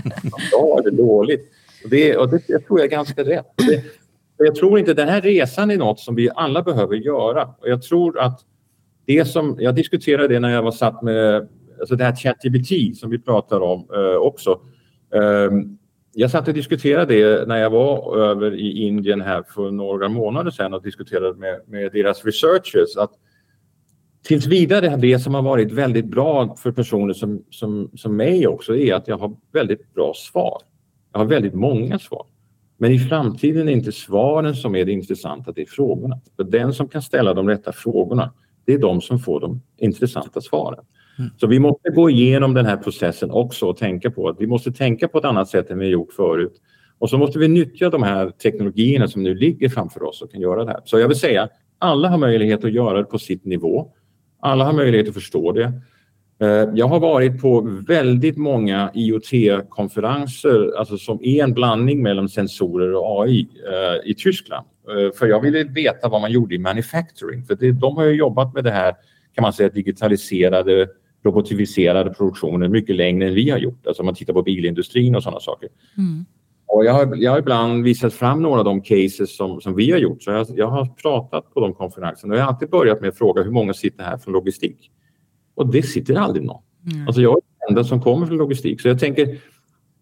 [0.52, 1.50] Bra eller dåligt?
[1.84, 3.46] Och det, och det jag tror jag är ganska rätt.
[3.56, 3.82] Det,
[4.36, 7.44] jag tror inte den här resan är något som vi alla behöver göra.
[7.44, 8.40] Och jag tror att
[9.06, 11.48] det som, jag diskuterade det när jag var satt med
[11.80, 14.60] alltså det här ChatGPT som vi pratar om eh, också.
[15.14, 15.50] Eh,
[16.12, 20.50] jag satt och diskuterade det när jag var över i Indien här för några månader
[20.50, 23.10] sedan och diskuterade med, med deras researchers att
[24.24, 28.76] tills vidare det som har varit väldigt bra för personer som, som, som mig också
[28.76, 30.62] är att jag har väldigt bra svar.
[31.12, 32.26] Jag har väldigt många svar.
[32.78, 36.20] Men i framtiden är det inte svaren som är det intressanta, det är frågorna.
[36.36, 38.32] För den som kan ställa de rätta frågorna,
[38.64, 40.84] det är de som får de intressanta svaren.
[41.18, 41.30] Mm.
[41.36, 44.72] Så vi måste gå igenom den här processen också och tänka på att vi måste
[44.72, 46.60] tänka på ett annat sätt än vi gjort förut.
[46.98, 50.40] Och så måste vi nyttja de här teknologierna som nu ligger framför oss och kan
[50.40, 50.80] göra det här.
[50.84, 51.48] Så jag vill säga,
[51.78, 53.92] alla har möjlighet att göra det på sitt nivå.
[54.40, 55.72] Alla har möjlighet att förstå det.
[56.44, 62.94] Eh, jag har varit på väldigt många IoT-konferenser alltså som är en blandning mellan sensorer
[62.94, 64.66] och AI eh, i Tyskland.
[64.88, 67.44] Eh, för jag ville veta vad man gjorde i manufacturing.
[67.44, 68.94] För det, de har ju jobbat med det här,
[69.34, 70.88] kan man säga, digitaliserade,
[71.24, 73.86] robotiserade produktionen mycket längre än vi har gjort.
[73.86, 75.68] Alltså om man tittar på bilindustrin och sådana saker.
[75.98, 76.24] Mm.
[76.66, 79.90] Och jag, har, jag har ibland visat fram några av de cases som, som vi
[79.90, 80.22] har gjort.
[80.22, 83.18] Så jag, jag har pratat på de konferenserna och jag har alltid börjat med att
[83.18, 84.90] fråga hur många sitter här från logistik?
[85.54, 86.62] Och det sitter aldrig någon.
[86.92, 87.06] Mm.
[87.06, 88.80] Alltså jag är den enda som kommer från logistik.
[88.80, 89.38] Så jag tänker,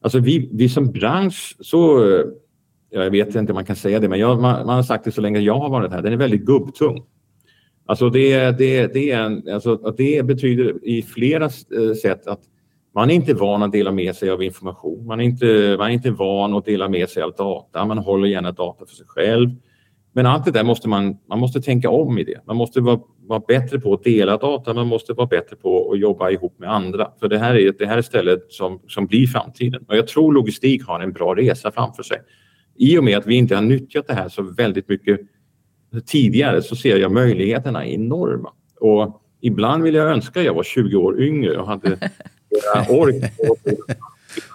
[0.01, 2.01] alltså vi, vi som bransch så,
[2.91, 5.13] jag vet inte om man kan säga det, men jag, man, man, har sagt det
[5.13, 7.03] så länge jag har varit här, den är väldigt gubbtung.
[7.87, 12.41] Alltså det, det, det, är en, alltså det betyder i flera eh, sätt att
[12.95, 15.07] man är inte van att dela med sig av information.
[15.07, 17.85] Man är inte, man är inte van att dela med sig av data.
[17.85, 19.51] Man håller gärna data för sig själv.
[20.13, 22.41] Men allt det där måste man, man måste tänka om i det.
[22.47, 25.99] Man måste vara, vara bättre på att dela data, man måste vara bättre på att
[25.99, 27.11] jobba ihop med andra.
[27.21, 29.85] För det här är, det här är stället som, som blir framtiden.
[29.89, 32.19] Och jag tror logistik har en bra resa framför sig.
[32.77, 35.21] I och med att vi inte har nyttjat det här så väldigt mycket
[36.07, 38.53] tidigare så ser jag möjligheterna enorma.
[38.81, 41.91] Och ibland vill jag önska att jag var 20 år yngre och hade
[42.89, 43.33] ork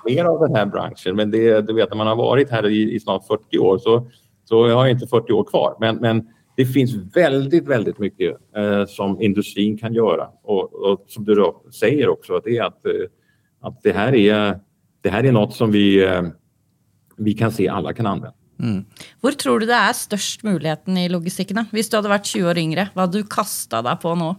[0.05, 1.15] mer av den här branschen.
[1.15, 4.07] Men det, du vet, när man har varit här i, i snart 40 år så
[4.49, 5.77] så jag har inte 40 år kvar.
[5.79, 10.27] Men, men det finns väldigt, väldigt mycket eh, som industrin kan göra.
[10.43, 12.91] Och, och som du säger också, att det, är att, eh,
[13.61, 14.59] att det, här är,
[15.01, 16.21] det här är något som vi, eh,
[17.17, 18.33] vi kan se alla kan använda.
[18.59, 18.85] Mm.
[19.21, 21.57] Hvor tror du det är störst möjligheten i logistiken?
[21.57, 24.35] Om du hade varit 20 år yngre, vad hade du kastat dig på nu?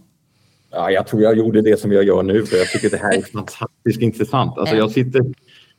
[0.71, 3.17] Ja, jag tror jag gjorde det som jag gör nu, för jag tycker det här
[3.17, 4.57] är fantastiskt intressant.
[4.57, 5.21] Alltså, jag sitter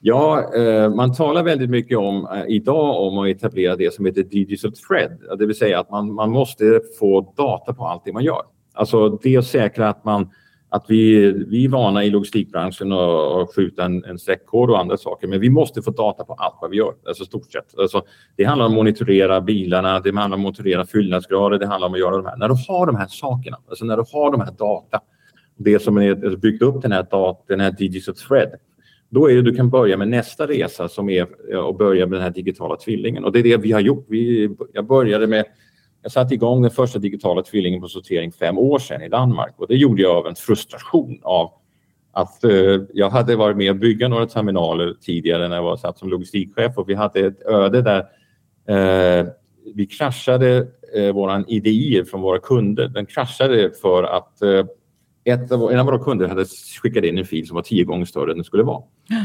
[0.02, 4.22] Ja, eh, man talar väldigt mycket om eh, idag om att etablera det som heter
[4.22, 8.24] digital thread, det vill säga att man, man måste få data på allt det man
[8.24, 8.42] gör.
[8.74, 10.30] Alltså det att säkra att man
[10.72, 15.28] att vi, vi är vana i logistikbranschen att skjuta en, en streckkod och andra saker,
[15.28, 17.78] men vi måste få data på allt vad vi gör, alltså stort sett.
[17.78, 18.02] Alltså,
[18.36, 21.94] det handlar om att monitorera bilarna, det handlar om att monitorera fyllnadsgrader, det handlar om
[21.94, 22.36] att göra de här.
[22.36, 25.00] När du har de här sakerna, alltså när du har de här data,
[25.56, 28.50] det som är byggt upp den här, data, den här digital thread,
[29.10, 31.22] då är det du kan börja med nästa resa som är
[31.68, 33.24] att börja med den här digitala tvillingen.
[33.24, 34.06] Och det är det vi har gjort.
[34.08, 35.44] Vi, jag började med
[36.02, 39.66] jag satte igång den första digitala tvillingen på sortering fem år sedan i Danmark och
[39.68, 41.52] det gjorde jag av en frustration av
[42.12, 45.98] att eh, jag hade varit med och bygga några terminaler tidigare när jag var satt
[45.98, 47.98] som logistikchef och vi hade ett öde där
[48.68, 49.26] eh,
[49.74, 52.88] vi kraschade eh, våran IDI från våra kunder.
[52.88, 54.64] Den kraschade för att eh,
[55.24, 56.44] ett av, en av våra kunder hade
[56.82, 58.82] skickat in en fil som var tio gånger större än den skulle vara.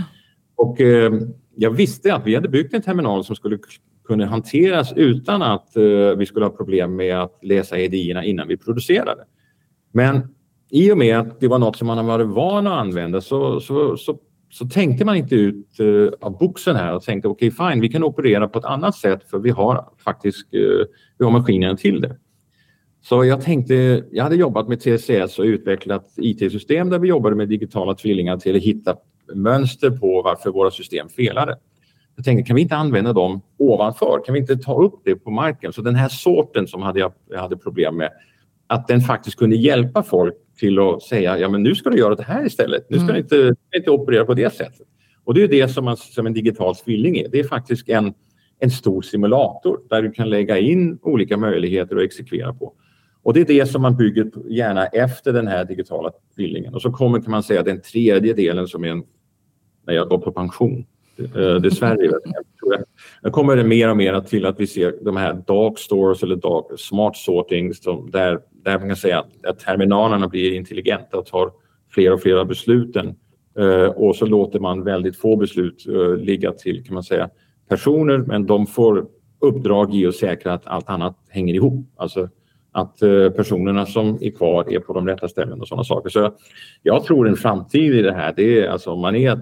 [0.55, 1.13] Och eh,
[1.55, 3.59] jag visste att vi hade byggt en terminal som skulle
[4.07, 8.57] kunna hanteras utan att eh, vi skulle ha problem med att läsa idéerna innan vi
[8.57, 9.23] producerade.
[9.91, 10.35] Men
[10.71, 13.97] i och med att det var något som man varit van att använda så, så,
[13.97, 17.81] så, så tänkte man inte ut uh, av boxen här och tänkte okej okay, fine,
[17.81, 20.85] vi kan operera på ett annat sätt för vi har faktiskt uh,
[21.17, 22.17] vi har maskinerna till det.
[23.09, 27.49] Så jag tänkte, jag hade jobbat med TCS och utvecklat IT-system där vi jobbade med
[27.49, 28.95] digitala tvillingar till att hitta
[29.33, 31.57] mönster på varför våra system felade.
[32.15, 34.21] Jag tänkte, kan vi inte använda dem ovanför?
[34.25, 35.73] Kan vi inte ta upp det på marken?
[35.73, 38.11] Så den här sorten som hade jag, jag hade problem med,
[38.67, 42.15] att den faktiskt kunde hjälpa folk till att säga, ja men nu ska du göra
[42.15, 42.89] det här istället.
[42.89, 43.15] Nu ska mm.
[43.15, 44.87] du inte, inte operera på det sättet.
[45.23, 47.27] Och det är det som, man, som en digital tvilling är.
[47.29, 48.13] Det är faktiskt en,
[48.59, 52.73] en stor simulator där du kan lägga in olika möjligheter att exekvera på.
[53.25, 56.73] Och det är det som man bygger gärna efter den här digitala tvillingen.
[56.73, 59.03] Och så kommer kan man säga den tredje delen som är en,
[59.87, 60.85] när jag går på pension.
[61.61, 62.05] Dessvärre.
[62.05, 62.11] Eh,
[63.23, 66.35] nu kommer det mer och mer till att vi ser de här dark stores eller
[66.35, 71.25] dark smart sortings som där, där man kan säga att, att terminalerna blir intelligenta och
[71.25, 71.51] tar
[71.89, 73.15] fler och fler av besluten.
[73.59, 77.29] Uh, och så låter man väldigt få beslut uh, ligga till kan man säga
[77.69, 79.07] personer men de får
[79.39, 81.93] uppdrag i att säkra att allt annat hänger ihop.
[81.97, 82.29] Alltså
[82.75, 86.09] att uh, personerna som är kvar är på de rätta ställena och sådana saker.
[86.09, 86.31] Så
[86.83, 89.39] jag tror en framtid i det här, det är alltså om man är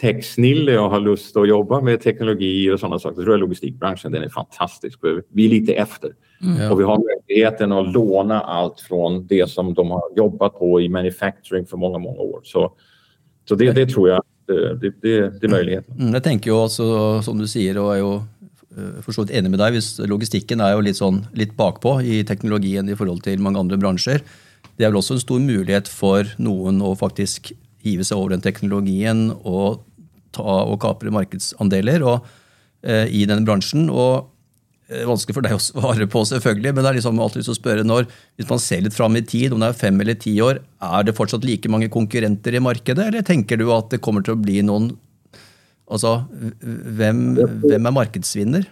[0.00, 4.12] techsnille och har lust att jobba med teknologi och sådana saker, så tror jag logistikbranschen
[4.12, 4.98] den är fantastisk.
[5.28, 6.10] Vi är lite efter
[6.42, 6.72] mm.
[6.72, 10.88] och vi har möjligheten att låna allt från det som de har jobbat på i
[10.88, 12.40] manufacturing för många, många år.
[12.44, 12.72] Så,
[13.48, 16.00] så det, det tror jag det, det, det, är möjligheten.
[16.00, 18.22] Mm, jag tänker ju också, som du säger, och är ju eh,
[18.74, 22.22] Eh, for så vidt enig med dig, logistikken er jo litt, sånn, litt bakpå i
[22.26, 24.24] teknologien i forhold til mange andre bransjer.
[24.74, 27.52] Det er vel også en stor mulighet for noen å faktisk
[27.84, 29.84] hive seg over den teknologien og,
[30.34, 32.30] ta, og kapre markedsandeler og,
[32.82, 33.86] eh, i den bransjen.
[33.92, 34.30] og
[34.88, 37.58] eh, Vanskelig for deg å svare på, selvfølgelig, men det er liksom alltid lyst å
[37.60, 38.08] spørre når,
[38.40, 41.06] hvis man ser litt fram i tid, om det er fem eller ti år, er
[41.06, 44.42] det fortsatt like mange konkurrenter i markedet, eller tenker du at det kommer til å
[44.42, 44.94] bli noen
[45.86, 46.24] Alltså,
[46.84, 48.64] vem, vem är markedsvinner?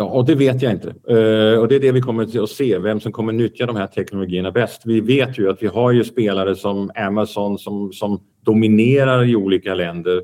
[0.00, 0.94] Ja, och det vet jag inte.
[1.10, 3.76] Uh, eh, och det är det vi kommer att se, vem som kommer nyttja de
[3.76, 4.82] här teknologierna bäst.
[4.84, 9.74] Vi vet ju att vi har ju spelare som Amazon som, som dominerar i olika
[9.74, 10.22] länder.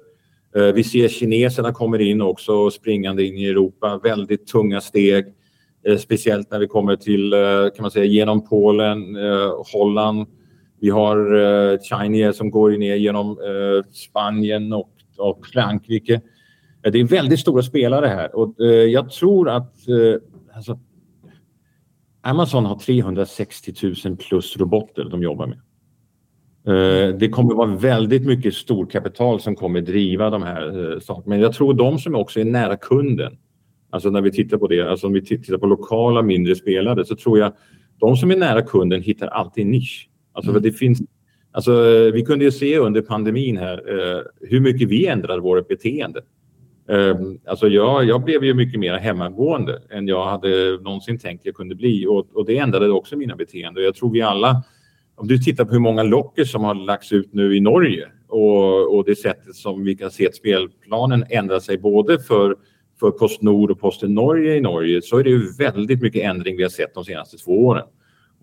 [0.56, 5.24] Uh, vi ser kineserna kommer in också springande in i Europa, väldigt tunga steg.
[5.88, 7.34] Uh, speciellt när vi kommer till,
[7.76, 9.16] kan man säga, genom Polen,
[9.72, 10.26] Holland.
[10.80, 13.38] Vi har uh, Chinese som går ner genom
[13.92, 16.20] Spanien och, och Frankrike.
[16.82, 20.20] Det är väldigt stora spelare här och eh, jag tror att eh,
[20.56, 20.78] alltså,
[22.22, 23.74] Amazon har 360
[24.04, 25.58] 000 plus roboter de jobbar med.
[26.66, 31.24] Eh, det kommer vara väldigt mycket storkapital som kommer driva de här sakerna.
[31.26, 33.38] Men jag tror de som också är nära kunden,
[33.90, 37.16] alltså när vi tittar på det, alltså om vi tittar på lokala mindre spelare så
[37.16, 37.52] tror jag
[38.00, 40.10] de som är nära kunden hittar alltid nisch.
[40.32, 40.62] Alltså mm.
[40.62, 41.02] det finns
[41.56, 41.72] Alltså,
[42.10, 46.22] vi kunde ju se under pandemin här eh, hur mycket vi ändrade vårt beteende.
[46.88, 47.16] Eh,
[47.46, 51.74] alltså jag, jag blev ju mycket mer hemmagående än jag hade någonsin tänkt jag kunde
[51.74, 53.84] bli och, och det ändrade också mina beteenden.
[53.84, 54.62] Jag tror vi alla,
[55.14, 58.96] om du tittar på hur många locker som har lagts ut nu i Norge och,
[58.96, 62.56] och det sättet som vi kan se att spelplanen ändrar sig både för,
[63.00, 66.62] för Postnord och Posten Norge i Norge så är det ju väldigt mycket ändring vi
[66.62, 67.86] har sett de senaste två åren.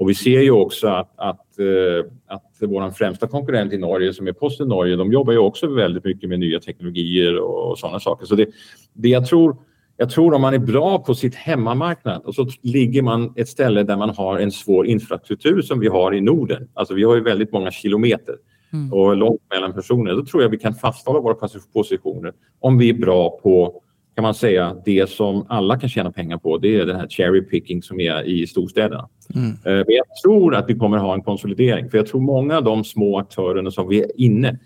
[0.04, 4.28] Och vi ser ju också att, att, eh, att vår främsta konkurrent i Norge som
[4.28, 8.26] är Posten Norge, de jobbar ju också väldigt mycket med nya teknologier och sådana saker.
[8.26, 8.48] Så det,
[8.94, 9.58] det jag tror
[9.98, 13.84] jag tror om man är bra på sitt hemmamarknad och så ligger man ett ställe
[13.84, 16.70] där man har en svår infrastruktur som vi har i Norden.
[16.74, 18.36] Alltså vi har ju väldigt många kilometer
[18.74, 18.94] mm.
[18.94, 20.14] och långt mellan personer.
[20.14, 23.82] Då tror jag vi kan fasthålla våra positioner om vi är bra på
[24.16, 27.42] kan man säga, det som alla kan tjäna pengar på, det är den här cherry
[27.42, 29.10] picking som är i storstäderna.
[29.36, 29.50] Mm.
[29.50, 32.64] Eh, men jag tror att vi kommer ha en konsolidering, för jag tror många av
[32.64, 34.60] de små aktörerna som vi är inne,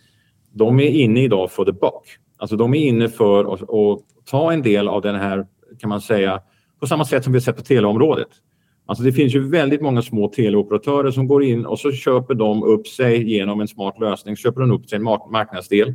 [0.52, 2.04] de är inne idag för the buck.
[2.38, 5.46] Alltså de är inne för att, att ta en del av den här,
[5.80, 6.42] kan man säga,
[6.80, 8.30] på samma sätt som vi har sett på teleområdet.
[8.86, 12.64] Alltså det finns ju väldigt många små teleoperatörer som går in och så köper de
[12.64, 15.94] upp sig genom en smart lösning, köper de upp sig en marknadsdel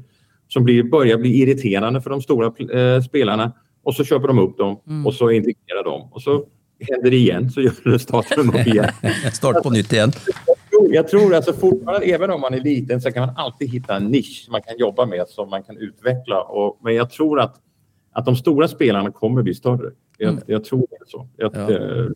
[0.52, 4.58] som blir, börjar bli irriterande för de stora eh, spelarna och så köper de upp
[4.58, 5.06] dem mm.
[5.06, 6.46] och så integrerar de och så
[6.90, 8.88] händer det igen så gör det startar de upp igen.
[9.32, 10.12] Start på nytt igen.
[10.70, 13.96] tror, jag tror alltså fortfarande, även om man är liten så kan man alltid hitta
[13.96, 16.42] en nisch man kan jobba med som man kan utveckla.
[16.42, 17.56] Och, men jag tror att,
[18.12, 19.90] att de stora spelarna kommer bli större.
[20.18, 20.42] Jag, mm.
[20.46, 21.28] jag tror det är så.
[21.36, 22.08] Jag, ja.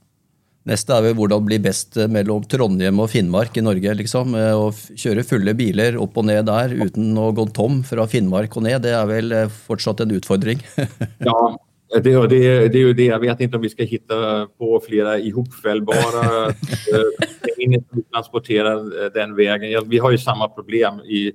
[0.66, 3.94] Eh, Neste er vel hvordan bli best mellom Trondheim og Finnmark i Norge.
[3.94, 4.34] liksom.
[4.34, 8.66] Å kjøre fulle biler opp og ned der uten å gå tom fra Finnmark og
[8.66, 10.58] ned, det er vel fortsatt en utfordring?
[11.28, 11.56] ja,
[11.94, 13.04] det, det, det, är ju det.
[13.04, 19.88] Jag vet inte om vi ska hitta på flera ihopfällbara eh, som transporterar den vägen.
[19.88, 21.32] Vi har ju samma problem i,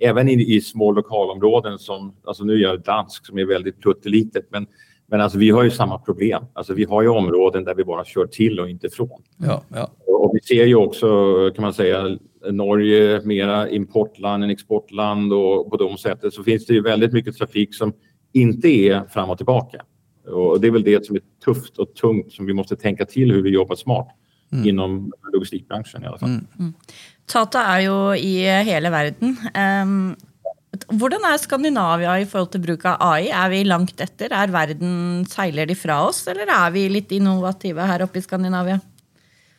[0.00, 4.46] även i, i små lokalområden som, alltså nu är jag dansk som är väldigt pluttelitet,
[4.50, 4.66] men,
[5.06, 6.44] men alltså vi har ju samma problem.
[6.52, 9.22] Alltså vi har ju områden där vi bara kör till och inte från.
[9.36, 9.90] Ja, ja.
[10.06, 11.06] Och vi ser ju också,
[11.54, 12.18] kan man säga,
[12.50, 17.36] Norge mera importland än exportland och på de sättet så finns det ju väldigt mycket
[17.36, 17.92] trafik som
[18.32, 19.82] inte är fram och tillbaka.
[20.26, 23.32] Och det är väl det som är tufft och tungt som vi måste tänka till
[23.32, 24.08] hur vi jobbar smart
[24.52, 24.68] mm.
[24.68, 26.28] inom logistikbranschen i alla fall.
[26.28, 26.46] Mm.
[26.58, 26.72] Mm.
[27.26, 29.36] Tata är ju i hela världen.
[29.82, 30.16] Um,
[30.90, 33.28] hvordan er Skandinavia i forhold til bruk av AI?
[33.30, 34.32] Er vi langt etter?
[34.32, 38.80] Er verden, Seiler de fra oss, eller er vi litt innovative her oppe i Skandinavia?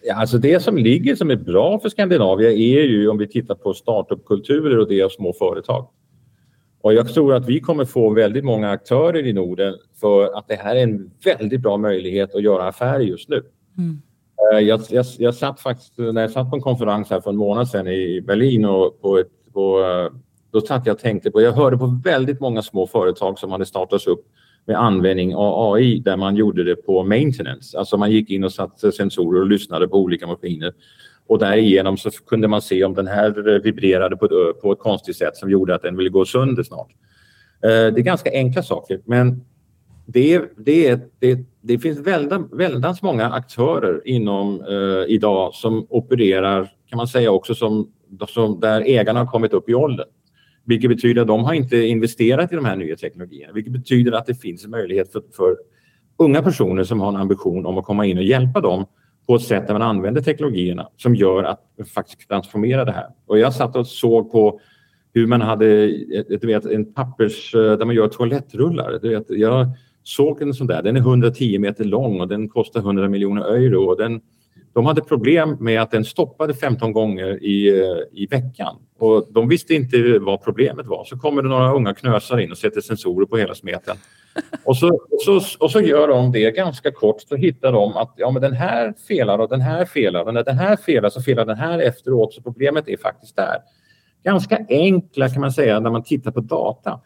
[0.05, 3.55] Ja, alltså det som ligger som är bra för Skandinavien är ju om vi tittar
[3.55, 5.87] på startupkulturer och det av små företag.
[6.81, 10.55] Och jag tror att vi kommer få väldigt många aktörer i Norden för att det
[10.55, 13.43] här är en väldigt bra möjlighet att göra affärer just nu.
[13.77, 14.01] Mm.
[14.51, 17.37] Eh, jag, jag, jag satt faktiskt, när jag satt på en konferens här för en
[17.37, 20.19] månad sedan i Berlin och på ett, på, eh,
[20.55, 23.65] då satt jag och tänkte på, jag hörde på väldigt många små företag som hade
[23.65, 24.25] startats upp
[24.65, 27.77] med användning av AI där man gjorde det på maintenance.
[27.77, 30.73] Alltså man gick in och satte sensorer och lyssnade på olika maskiner
[31.27, 35.17] och därigenom så kunde man se om den här vibrerade på ett, på ett konstigt
[35.17, 36.91] sätt som gjorde att den ville gå sönder snart.
[37.63, 39.45] Eh, det är ganska enkla saker, men
[40.05, 46.97] det, det, det, det finns väldigt, väldigt många aktörer inom eh, idag som opererar, kan
[46.97, 47.91] man säga också, som,
[48.27, 50.07] som, där ägarna har kommit upp i åldern.
[50.65, 54.25] Vilket betyder att de har inte investerat i de här nya teknologierna, vilket betyder att
[54.25, 55.57] det finns en möjlighet för, för
[56.17, 58.85] unga personer som har en ambition om att komma in och hjälpa dem
[59.27, 63.07] på ett sätt där man använder teknologierna som gör att man faktiskt transformera det här.
[63.25, 64.59] Och jag satt och såg på
[65.13, 65.67] hur man hade
[66.29, 68.99] ett, vet, en pappers eh, där man gör toalettrullar.
[69.01, 69.67] Du vet, jag
[70.03, 73.83] såg en sån där, den är 110 meter lång och den kostar 100 miljoner euro.
[73.83, 74.21] Och den,
[74.75, 79.47] de hade problem med att den stoppade 15 gånger i, eh, i veckan och de
[79.47, 81.03] visste inte vad problemet var.
[81.03, 83.97] Så kommer det några unga knösar in och sätter sensorer på hela smeten.
[84.65, 88.13] Och så, och så, och så gör de det ganska kort så hittar de att
[88.17, 91.21] ja, men den här felar och den här felar och när den här felar så
[91.21, 93.57] felar den här efteråt så problemet är faktiskt där.
[94.23, 97.01] Ganska enkla kan man säga när man tittar på data.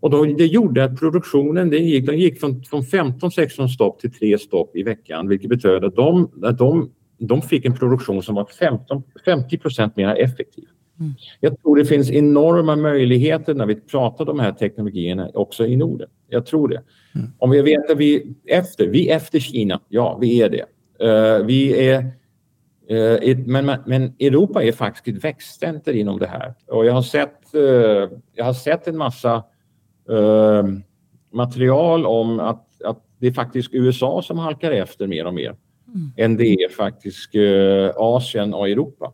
[0.00, 4.12] Och då, det gjorde att produktionen den gick, den gick från, från 15-16 stopp till
[4.12, 8.34] 3 stopp i veckan vilket betyder att de, att de, de fick en produktion som
[8.34, 10.64] var 15, 50 procent mer effektiv.
[11.00, 11.12] Mm.
[11.40, 15.76] Jag tror det finns enorma möjligheter när vi pratar om de här teknologierna också i
[15.76, 16.08] Norden.
[16.28, 16.82] Jag tror det.
[17.14, 17.26] Mm.
[17.38, 20.64] Om vi vet att vi efter, vi är efter Kina, ja vi är det.
[21.02, 21.98] Uh, vi är,
[22.90, 26.54] uh, ett, men, men Europa är faktiskt ett växtcenter inom det här.
[26.66, 27.62] Och jag har sett, uh,
[28.34, 29.44] jag har sett en massa
[31.32, 35.56] material om att, att det är faktiskt USA som halkar efter mer och mer
[35.94, 36.10] mm.
[36.16, 37.30] än det är faktiskt
[37.96, 39.12] Asien och Europa.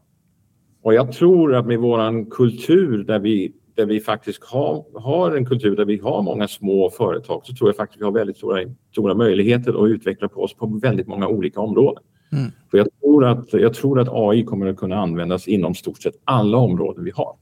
[0.84, 5.46] Och jag tror att med våran kultur där vi, där vi faktiskt har, har en
[5.46, 8.60] kultur där vi har många små företag så tror jag faktiskt vi har väldigt stora,
[8.92, 12.02] stora möjligheter att utveckla på oss på väldigt många olika områden.
[12.32, 12.50] Mm.
[12.70, 16.14] För jag, tror att, jag tror att AI kommer att kunna användas inom stort sett
[16.24, 17.36] alla områden vi har.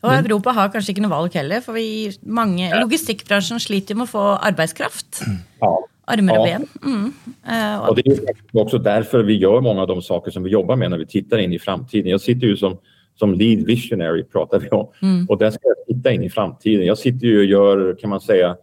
[0.00, 4.10] Och Europa har kanske inte något val heller, för vi, många, logistikbranschen sliter med att
[4.10, 5.20] få arbetskraft.
[5.60, 6.66] Ja armar och ben.
[6.84, 7.04] Mm.
[7.04, 10.76] Uh, och det är också därför vi gör många av de saker som vi jobbar
[10.76, 12.10] med när vi tittar in i framtiden.
[12.10, 12.78] Jag sitter ju som,
[13.14, 14.88] som lead visionary, pratar vi om.
[15.02, 15.26] Mm.
[15.28, 16.86] Och där ska jag titta in i framtiden.
[16.86, 18.56] Jag sitter ju och gör, kan man säga,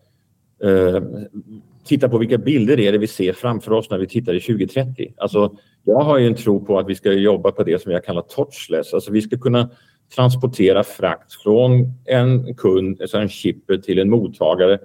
[0.66, 1.02] uh,
[1.86, 5.14] titta på vilka bilder är det vi ser framför oss när vi tittar i 2030.
[5.18, 8.06] Alltså, jag har ju en tro på att vi ska jobba på det som jag
[8.06, 8.94] kallar touchless.
[8.94, 9.70] Alltså vi ska kunna
[10.16, 14.80] transportera frakt från en kund, alltså en shipper till en mottagare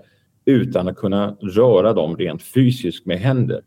[0.46, 3.62] utan att kunna röra dem rent fysiskt med händer.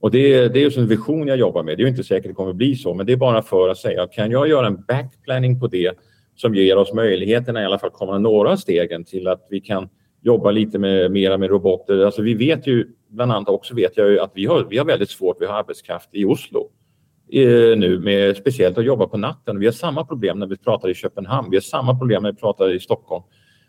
[0.00, 1.78] Och det, är, det är en vision jag jobbar med.
[1.78, 3.78] Det är inte säkert det kommer att bli så, men det är bara för att
[3.78, 5.98] säga, kan jag göra en backplanning på det
[6.36, 9.88] som ger oss möjligheterna i alla fall komma några stegen till att vi kan
[10.22, 12.04] jobba lite med, mera med roboter.
[12.04, 14.84] Alltså vi vet ju, bland annat också vet jag ju att vi har, vi har
[14.84, 16.70] väldigt svårt, vi har arbetskraft i Oslo
[17.32, 19.58] eh, nu, med, speciellt att jobba på natten.
[19.58, 22.38] Vi har samma problem när vi pratar i Köpenhamn, vi har samma problem när vi
[22.38, 23.24] pratar i Stockholm.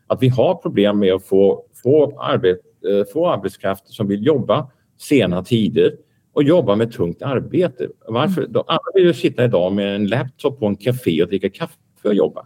[0.07, 2.59] Att vi har problem med att få få, arbet,
[2.89, 4.67] eh, få arbetskraft som vill jobba
[4.97, 5.95] sena tider
[6.33, 7.87] och jobba med tungt arbete.
[8.07, 8.47] Varför?
[8.67, 12.13] Alla vill ju sitta idag med en laptop på en café och dricka kaffe och
[12.13, 12.45] jobba.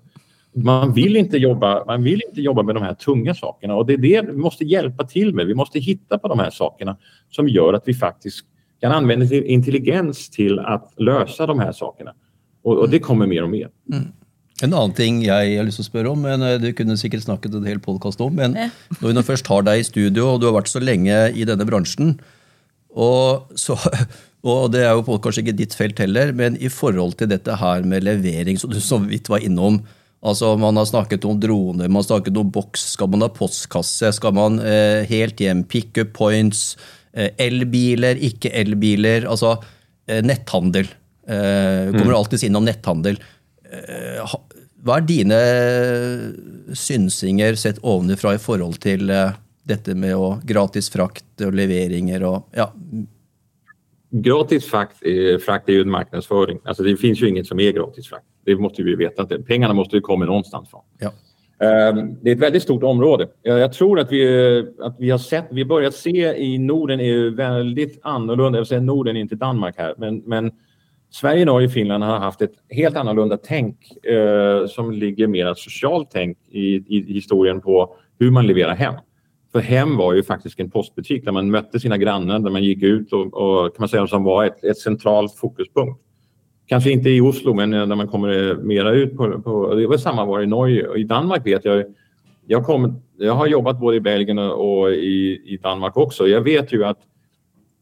[0.54, 3.94] Man vill, inte jobba, man vill inte jobba med de här tunga sakerna och det
[3.94, 5.48] är det vi måste hjälpa till med.
[5.48, 6.98] Vi måste hitta på de här sakerna
[7.30, 8.46] som gör att vi faktiskt
[8.82, 12.14] kan använda intelligens till att lösa de här sakerna.
[12.62, 13.70] Och, och det kommer mer och mer.
[13.94, 14.06] Mm.
[14.66, 17.24] En annen ting jeg har lyst til å spørre om, men eh, du kunne sikkert
[17.28, 20.42] snakket en hel podkast om, men når vi nå først har deg i studio, og
[20.42, 22.18] du har vært så lenge i denne bransjen,
[22.90, 23.78] og, så,
[24.50, 27.88] og det er jo kanskje ikke ditt felt heller, men i forhold til dette her
[27.88, 29.82] med levering, som du så vidt var innom,
[30.20, 32.90] Altså, Man har snakket om droner, man har snakket om boks.
[32.98, 34.12] Skal man ha postkasse?
[34.18, 35.64] Skal man eh, helt hjem?
[35.64, 36.76] Pick-up points?
[37.14, 39.30] Eh, elbiler, ikke elbiler?
[39.32, 39.56] Altså
[40.10, 40.92] eh, netthandel.
[41.24, 42.18] Eh, kommer mm.
[42.18, 43.22] alltids innom netthandel.
[43.70, 44.36] Eh,
[44.84, 45.40] hva er dine
[46.74, 49.38] synsinger sett ovenfra i forhold til eh,
[49.70, 52.72] dette med å gratis frakt og leveringer og ja.
[54.12, 55.04] Gratis frakt,
[55.46, 56.60] frakt är ju en marknadsföring.
[56.64, 58.26] Alltså det finns ju inget som är gratis frakt.
[58.46, 59.22] Det måste vi veta.
[59.22, 60.82] Att pengarna måste ju komma någonstans från.
[61.00, 61.12] Ja.
[61.66, 63.28] Ehm, det är ett väldigt stort område.
[63.42, 67.30] Jag tror att vi, att vi har sett, vi har börjat se i Norden är
[67.30, 68.60] väldigt annorlunda.
[68.60, 70.52] Jag säger Norden, inte Danmark här, men, men
[71.12, 76.10] Sverige, Norge och Finland har haft ett helt annorlunda tänk eh, som ligger mer socialt
[76.12, 78.94] tänk i, i historien på hur man leverar hem.
[79.52, 82.84] För hem var ju faktiskt en postbutik där man mötte sina grannar, där man gick
[82.84, 86.02] ut och, och kan man säga som var ett, ett centralt fokuspunkt.
[86.68, 89.88] Kanske inte i Oslo, men eh, när man kommer eh, mera ut på, på det
[89.88, 91.84] var samma var i Norge och i Danmark vet jag
[92.52, 96.28] jag, kom, jag har jobbat både i Belgien och i, i Danmark också.
[96.28, 96.98] Jag vet ju att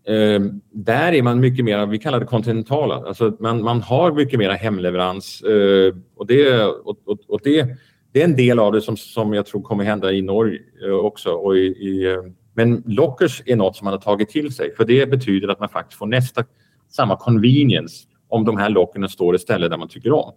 [0.08, 0.41] eh,
[0.72, 4.49] där är man mycket mer, vi kallar det kontinentala, alltså man, man har mycket mer
[4.49, 7.68] hemleverans eh, och, det, och, och, och, det,
[8.12, 10.91] det är en del av det som, som jag tror kommer hända i Norge eh,
[10.91, 11.30] också.
[11.30, 12.22] Och i, i, eh,
[12.53, 15.70] men lockers är något som man har tagit till sig för det betyder att man
[15.70, 16.43] faktiskt får nästa
[16.89, 20.34] samma convenience om de här lockerna står i stället där man tycker om.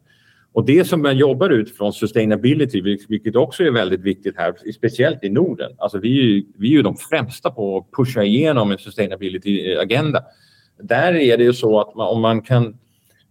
[0.52, 5.28] Och det som man jobbar utifrån sustainability, vilket också är väldigt viktigt här, speciellt i
[5.28, 5.72] Norden.
[5.78, 10.22] Alltså vi, är, vi är ju de främsta på att pusha igenom en sustainability-agenda.
[10.82, 12.78] Där är det ju så att man, om, man kan,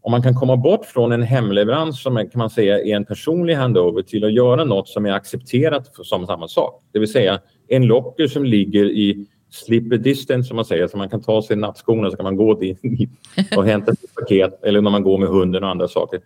[0.01, 3.53] om man kan komma bort från en hemleverans som kan man säga är en personlig
[3.55, 6.83] handover till att göra något som är accepterat som samma sak.
[6.91, 11.09] Det vill säga en locker som ligger i slipper distance som man säger, så man
[11.09, 12.79] kan ta sig nattskorna så kan man gå dit
[13.57, 16.19] och hämta sitt paket eller när man går med hunden och andra saker.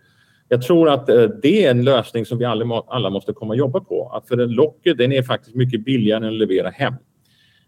[0.48, 3.80] Jag tror att eh, det är en lösning som vi alla måste komma och jobba
[3.80, 4.08] på.
[4.08, 6.94] Att för Locket den är faktiskt mycket billigare än att leverera hem.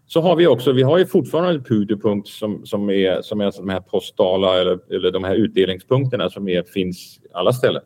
[0.07, 3.51] Så har vi också, vi har ju fortfarande en puderpunkt som, som är, som är
[3.57, 7.81] de här postala eller, eller de här utdelningspunkterna som är, finns alla ställen.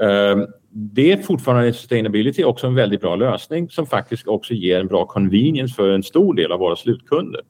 [0.00, 4.86] Ehm, det är fortfarande sustainability också en väldigt bra lösning som faktiskt också ger en
[4.86, 7.40] bra convenience för en stor del av våra slutkunder.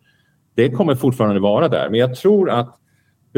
[0.54, 2.78] Det kommer fortfarande vara där, men jag tror att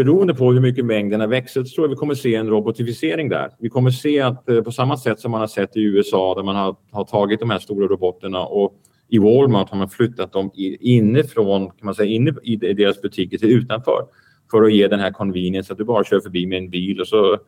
[0.04, 3.50] beroende på hur mycket mängderna växer så tror jag vi kommer se en robotifiering där.
[3.58, 6.42] Vi kommer se att eh, på samma sätt som man har sett i USA där
[6.42, 8.74] man har, har tagit de här stora robotarna och
[9.08, 13.50] i Walmart har man flyttat dem inifrån, kan man säga, inne i deras butiker till
[13.50, 14.04] utanför
[14.50, 17.08] för att ge den här convenience att du bara kör förbi med en bil och
[17.08, 17.38] så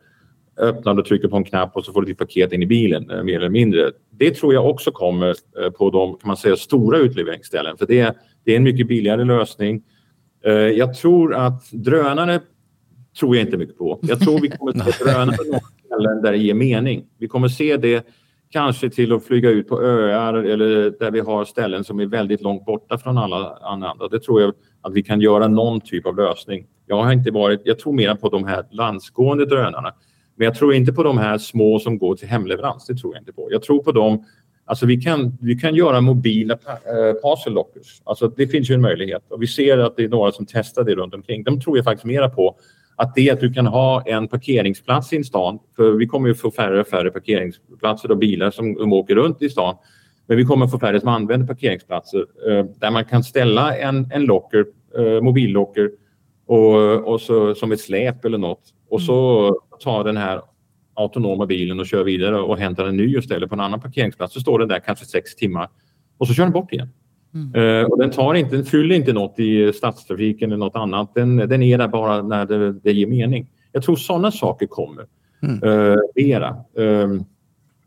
[0.57, 3.09] öppnar och trycker på en knapp och så får du ditt paket in i bilen
[3.09, 3.91] eh, mer eller mindre.
[4.09, 8.15] Det tror jag också kommer eh, på de kan man säga, stora utleveringsställen för det,
[8.45, 9.83] det är en mycket billigare lösning.
[10.45, 12.39] Eh, jag tror att drönare
[13.19, 13.99] tror jag inte mycket på.
[14.01, 17.05] Jag tror vi kommer att se drönare på några ställen där det ger mening.
[17.17, 18.07] Vi kommer se det
[18.49, 22.41] kanske till att flyga ut på öar eller där vi har ställen som är väldigt
[22.41, 24.07] långt borta från alla andra.
[24.11, 26.65] Det tror jag att vi kan göra någon typ av lösning.
[26.85, 29.93] Jag har inte varit, jag tror mer på de här landsgående drönarna
[30.35, 32.85] men jag tror inte på de här små som går till hemleverans.
[32.85, 33.47] Det tror jag inte på.
[33.51, 34.25] Jag tror på dem
[34.71, 38.01] Alltså vi kan, vi kan göra mobila äh, parcel lockers.
[38.03, 40.83] Alltså det finns ju en möjlighet och vi ser att det är några som testar
[40.83, 41.43] det runt omkring.
[41.43, 42.55] De tror jag faktiskt mera på
[42.95, 46.35] att det att du kan ha en parkeringsplats i en stan, för vi kommer ju
[46.35, 49.75] få färre och färre parkeringsplatser och bilar som, som åker runt i stan.
[50.27, 54.25] Men vi kommer få färre som använder parkeringsplatser eh, där man kan ställa en, en
[54.25, 54.65] locker,
[54.97, 55.91] eh, mobillocker
[56.45, 60.41] och, och så, som ett släp eller något och så tar den här
[60.93, 64.33] autonoma bilen och kör vidare och hämtar en ny och ställer på en annan parkeringsplats.
[64.33, 65.69] Så står den där kanske sex timmar
[66.17, 66.89] och så kör den bort igen.
[67.33, 67.55] Mm.
[67.55, 71.11] Uh, och den, tar inte, den fyller inte något i stadstrafiken eller något annat.
[71.15, 73.47] Den, den är där bara när det, det ger mening.
[73.71, 75.05] Jag tror sådana saker kommer.
[75.43, 75.63] Mm.
[75.63, 76.55] Uh, mera.
[76.79, 77.21] Uh,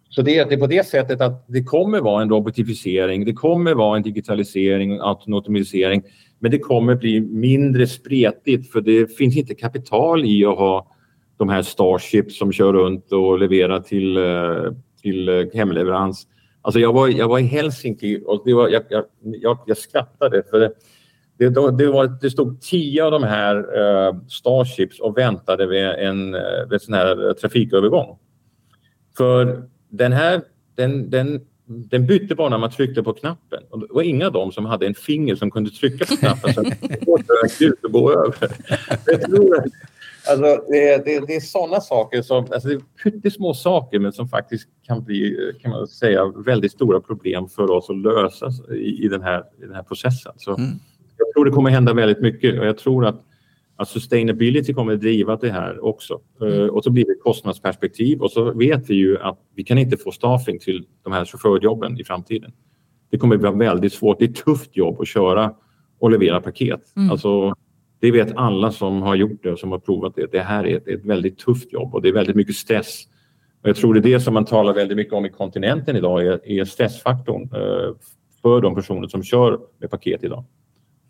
[0.09, 3.97] så det, är på det sättet att det kommer vara en robotifiering, det kommer vara
[3.97, 6.03] en digitalisering, automatisering,
[6.39, 10.94] men det kommer bli mindre spretigt för det finns inte kapital i att ha
[11.37, 14.73] de här Starship som kör runt och leverar till, eh,
[15.03, 16.27] till eh, hemleverans.
[16.63, 20.43] Alltså jag, var, jag var i Helsinki och det var, jag, jag, jag, jag skrattade
[20.51, 20.61] för
[21.39, 26.33] det, det, var, det stod tio av de här uh, Starships och väntade vid en,
[26.33, 28.19] vid en sån här trafikövergång.
[29.17, 30.43] För den här,
[30.75, 33.63] den, den, den bytte bara när man tryckte på knappen.
[33.71, 36.55] Och det var inga av dem som hade en finger som kunde trycka på knappen
[36.55, 38.51] så att det ut och gå över.
[39.07, 39.65] Jag tror att,
[40.31, 44.29] alltså, det, det, det är sådana saker som, alltså det är pyttesmå saker men som
[44.29, 49.09] faktiskt kan bli, kan man säga, väldigt stora problem för oss att lösa i, i,
[49.09, 50.33] den, här, i den här processen.
[50.37, 50.71] Så mm.
[51.17, 53.25] Jag tror det kommer hända väldigt mycket och jag tror att
[53.77, 56.21] att sustainability kommer att driva det här också.
[56.41, 56.53] Mm.
[56.53, 59.97] Uh, och så blir det kostnadsperspektiv och så vet vi ju att vi kan inte
[59.97, 62.53] få staffing till de här chaufförjobben i framtiden.
[63.11, 64.19] Det kommer att bli väldigt svårt.
[64.19, 65.55] Det är ett tufft jobb att köra
[65.99, 66.81] och leverera paket.
[66.97, 67.11] Mm.
[67.11, 67.55] Alltså,
[68.05, 70.33] det vet alla som har gjort det och som har provat det.
[70.33, 73.05] Det här är ett, ett väldigt tufft jobb och det är väldigt mycket stress.
[73.63, 76.27] Och jag tror det är det som man talar väldigt mycket om i kontinenten idag,
[76.27, 77.95] är, är stressfaktorn eh,
[78.43, 80.45] för de personer som kör med paket idag.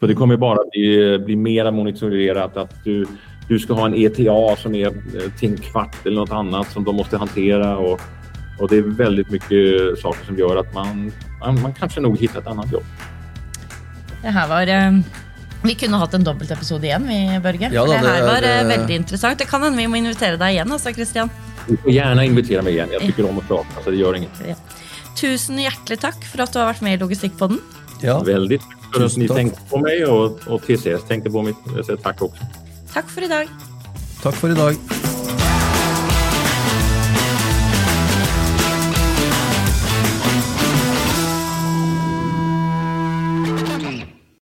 [0.01, 3.07] För det kommer bara bli, bli mera monitorerat att du,
[3.49, 6.85] du ska ha en ETA som är eh, till en kvart eller något annat som
[6.85, 7.79] de måste hantera.
[7.79, 8.01] Och,
[8.61, 12.41] och det är väldigt mycket saker som gör att man, man, man kanske nog hittar
[12.41, 12.85] ett annat jobb.
[14.23, 14.67] Det här var...
[14.67, 15.03] det
[15.65, 17.71] vi kunde ha haft en episode igen, vi, Börge.
[17.73, 18.61] Ja, det, det här var det...
[18.61, 19.39] Eh, väldigt intressant.
[19.39, 21.31] Det kan hända vi måste invitera dig igen, alltså, Christian.
[21.69, 22.89] Du får gärna invitera mig igen.
[22.93, 24.31] Jag tycker om att prata, så det gör inget.
[24.49, 24.55] Ja.
[25.21, 27.59] Tusen hjärtligt tack för att du har varit med i Logistikpodden.
[28.01, 28.23] Ja.
[28.23, 28.63] Väldigt
[28.95, 31.55] för att ni tänkte på mig och, och TCS tänkte på mig.
[31.77, 32.45] Jag säger tack också.
[32.93, 33.49] Tack för idag.
[34.23, 34.77] Tack för idag.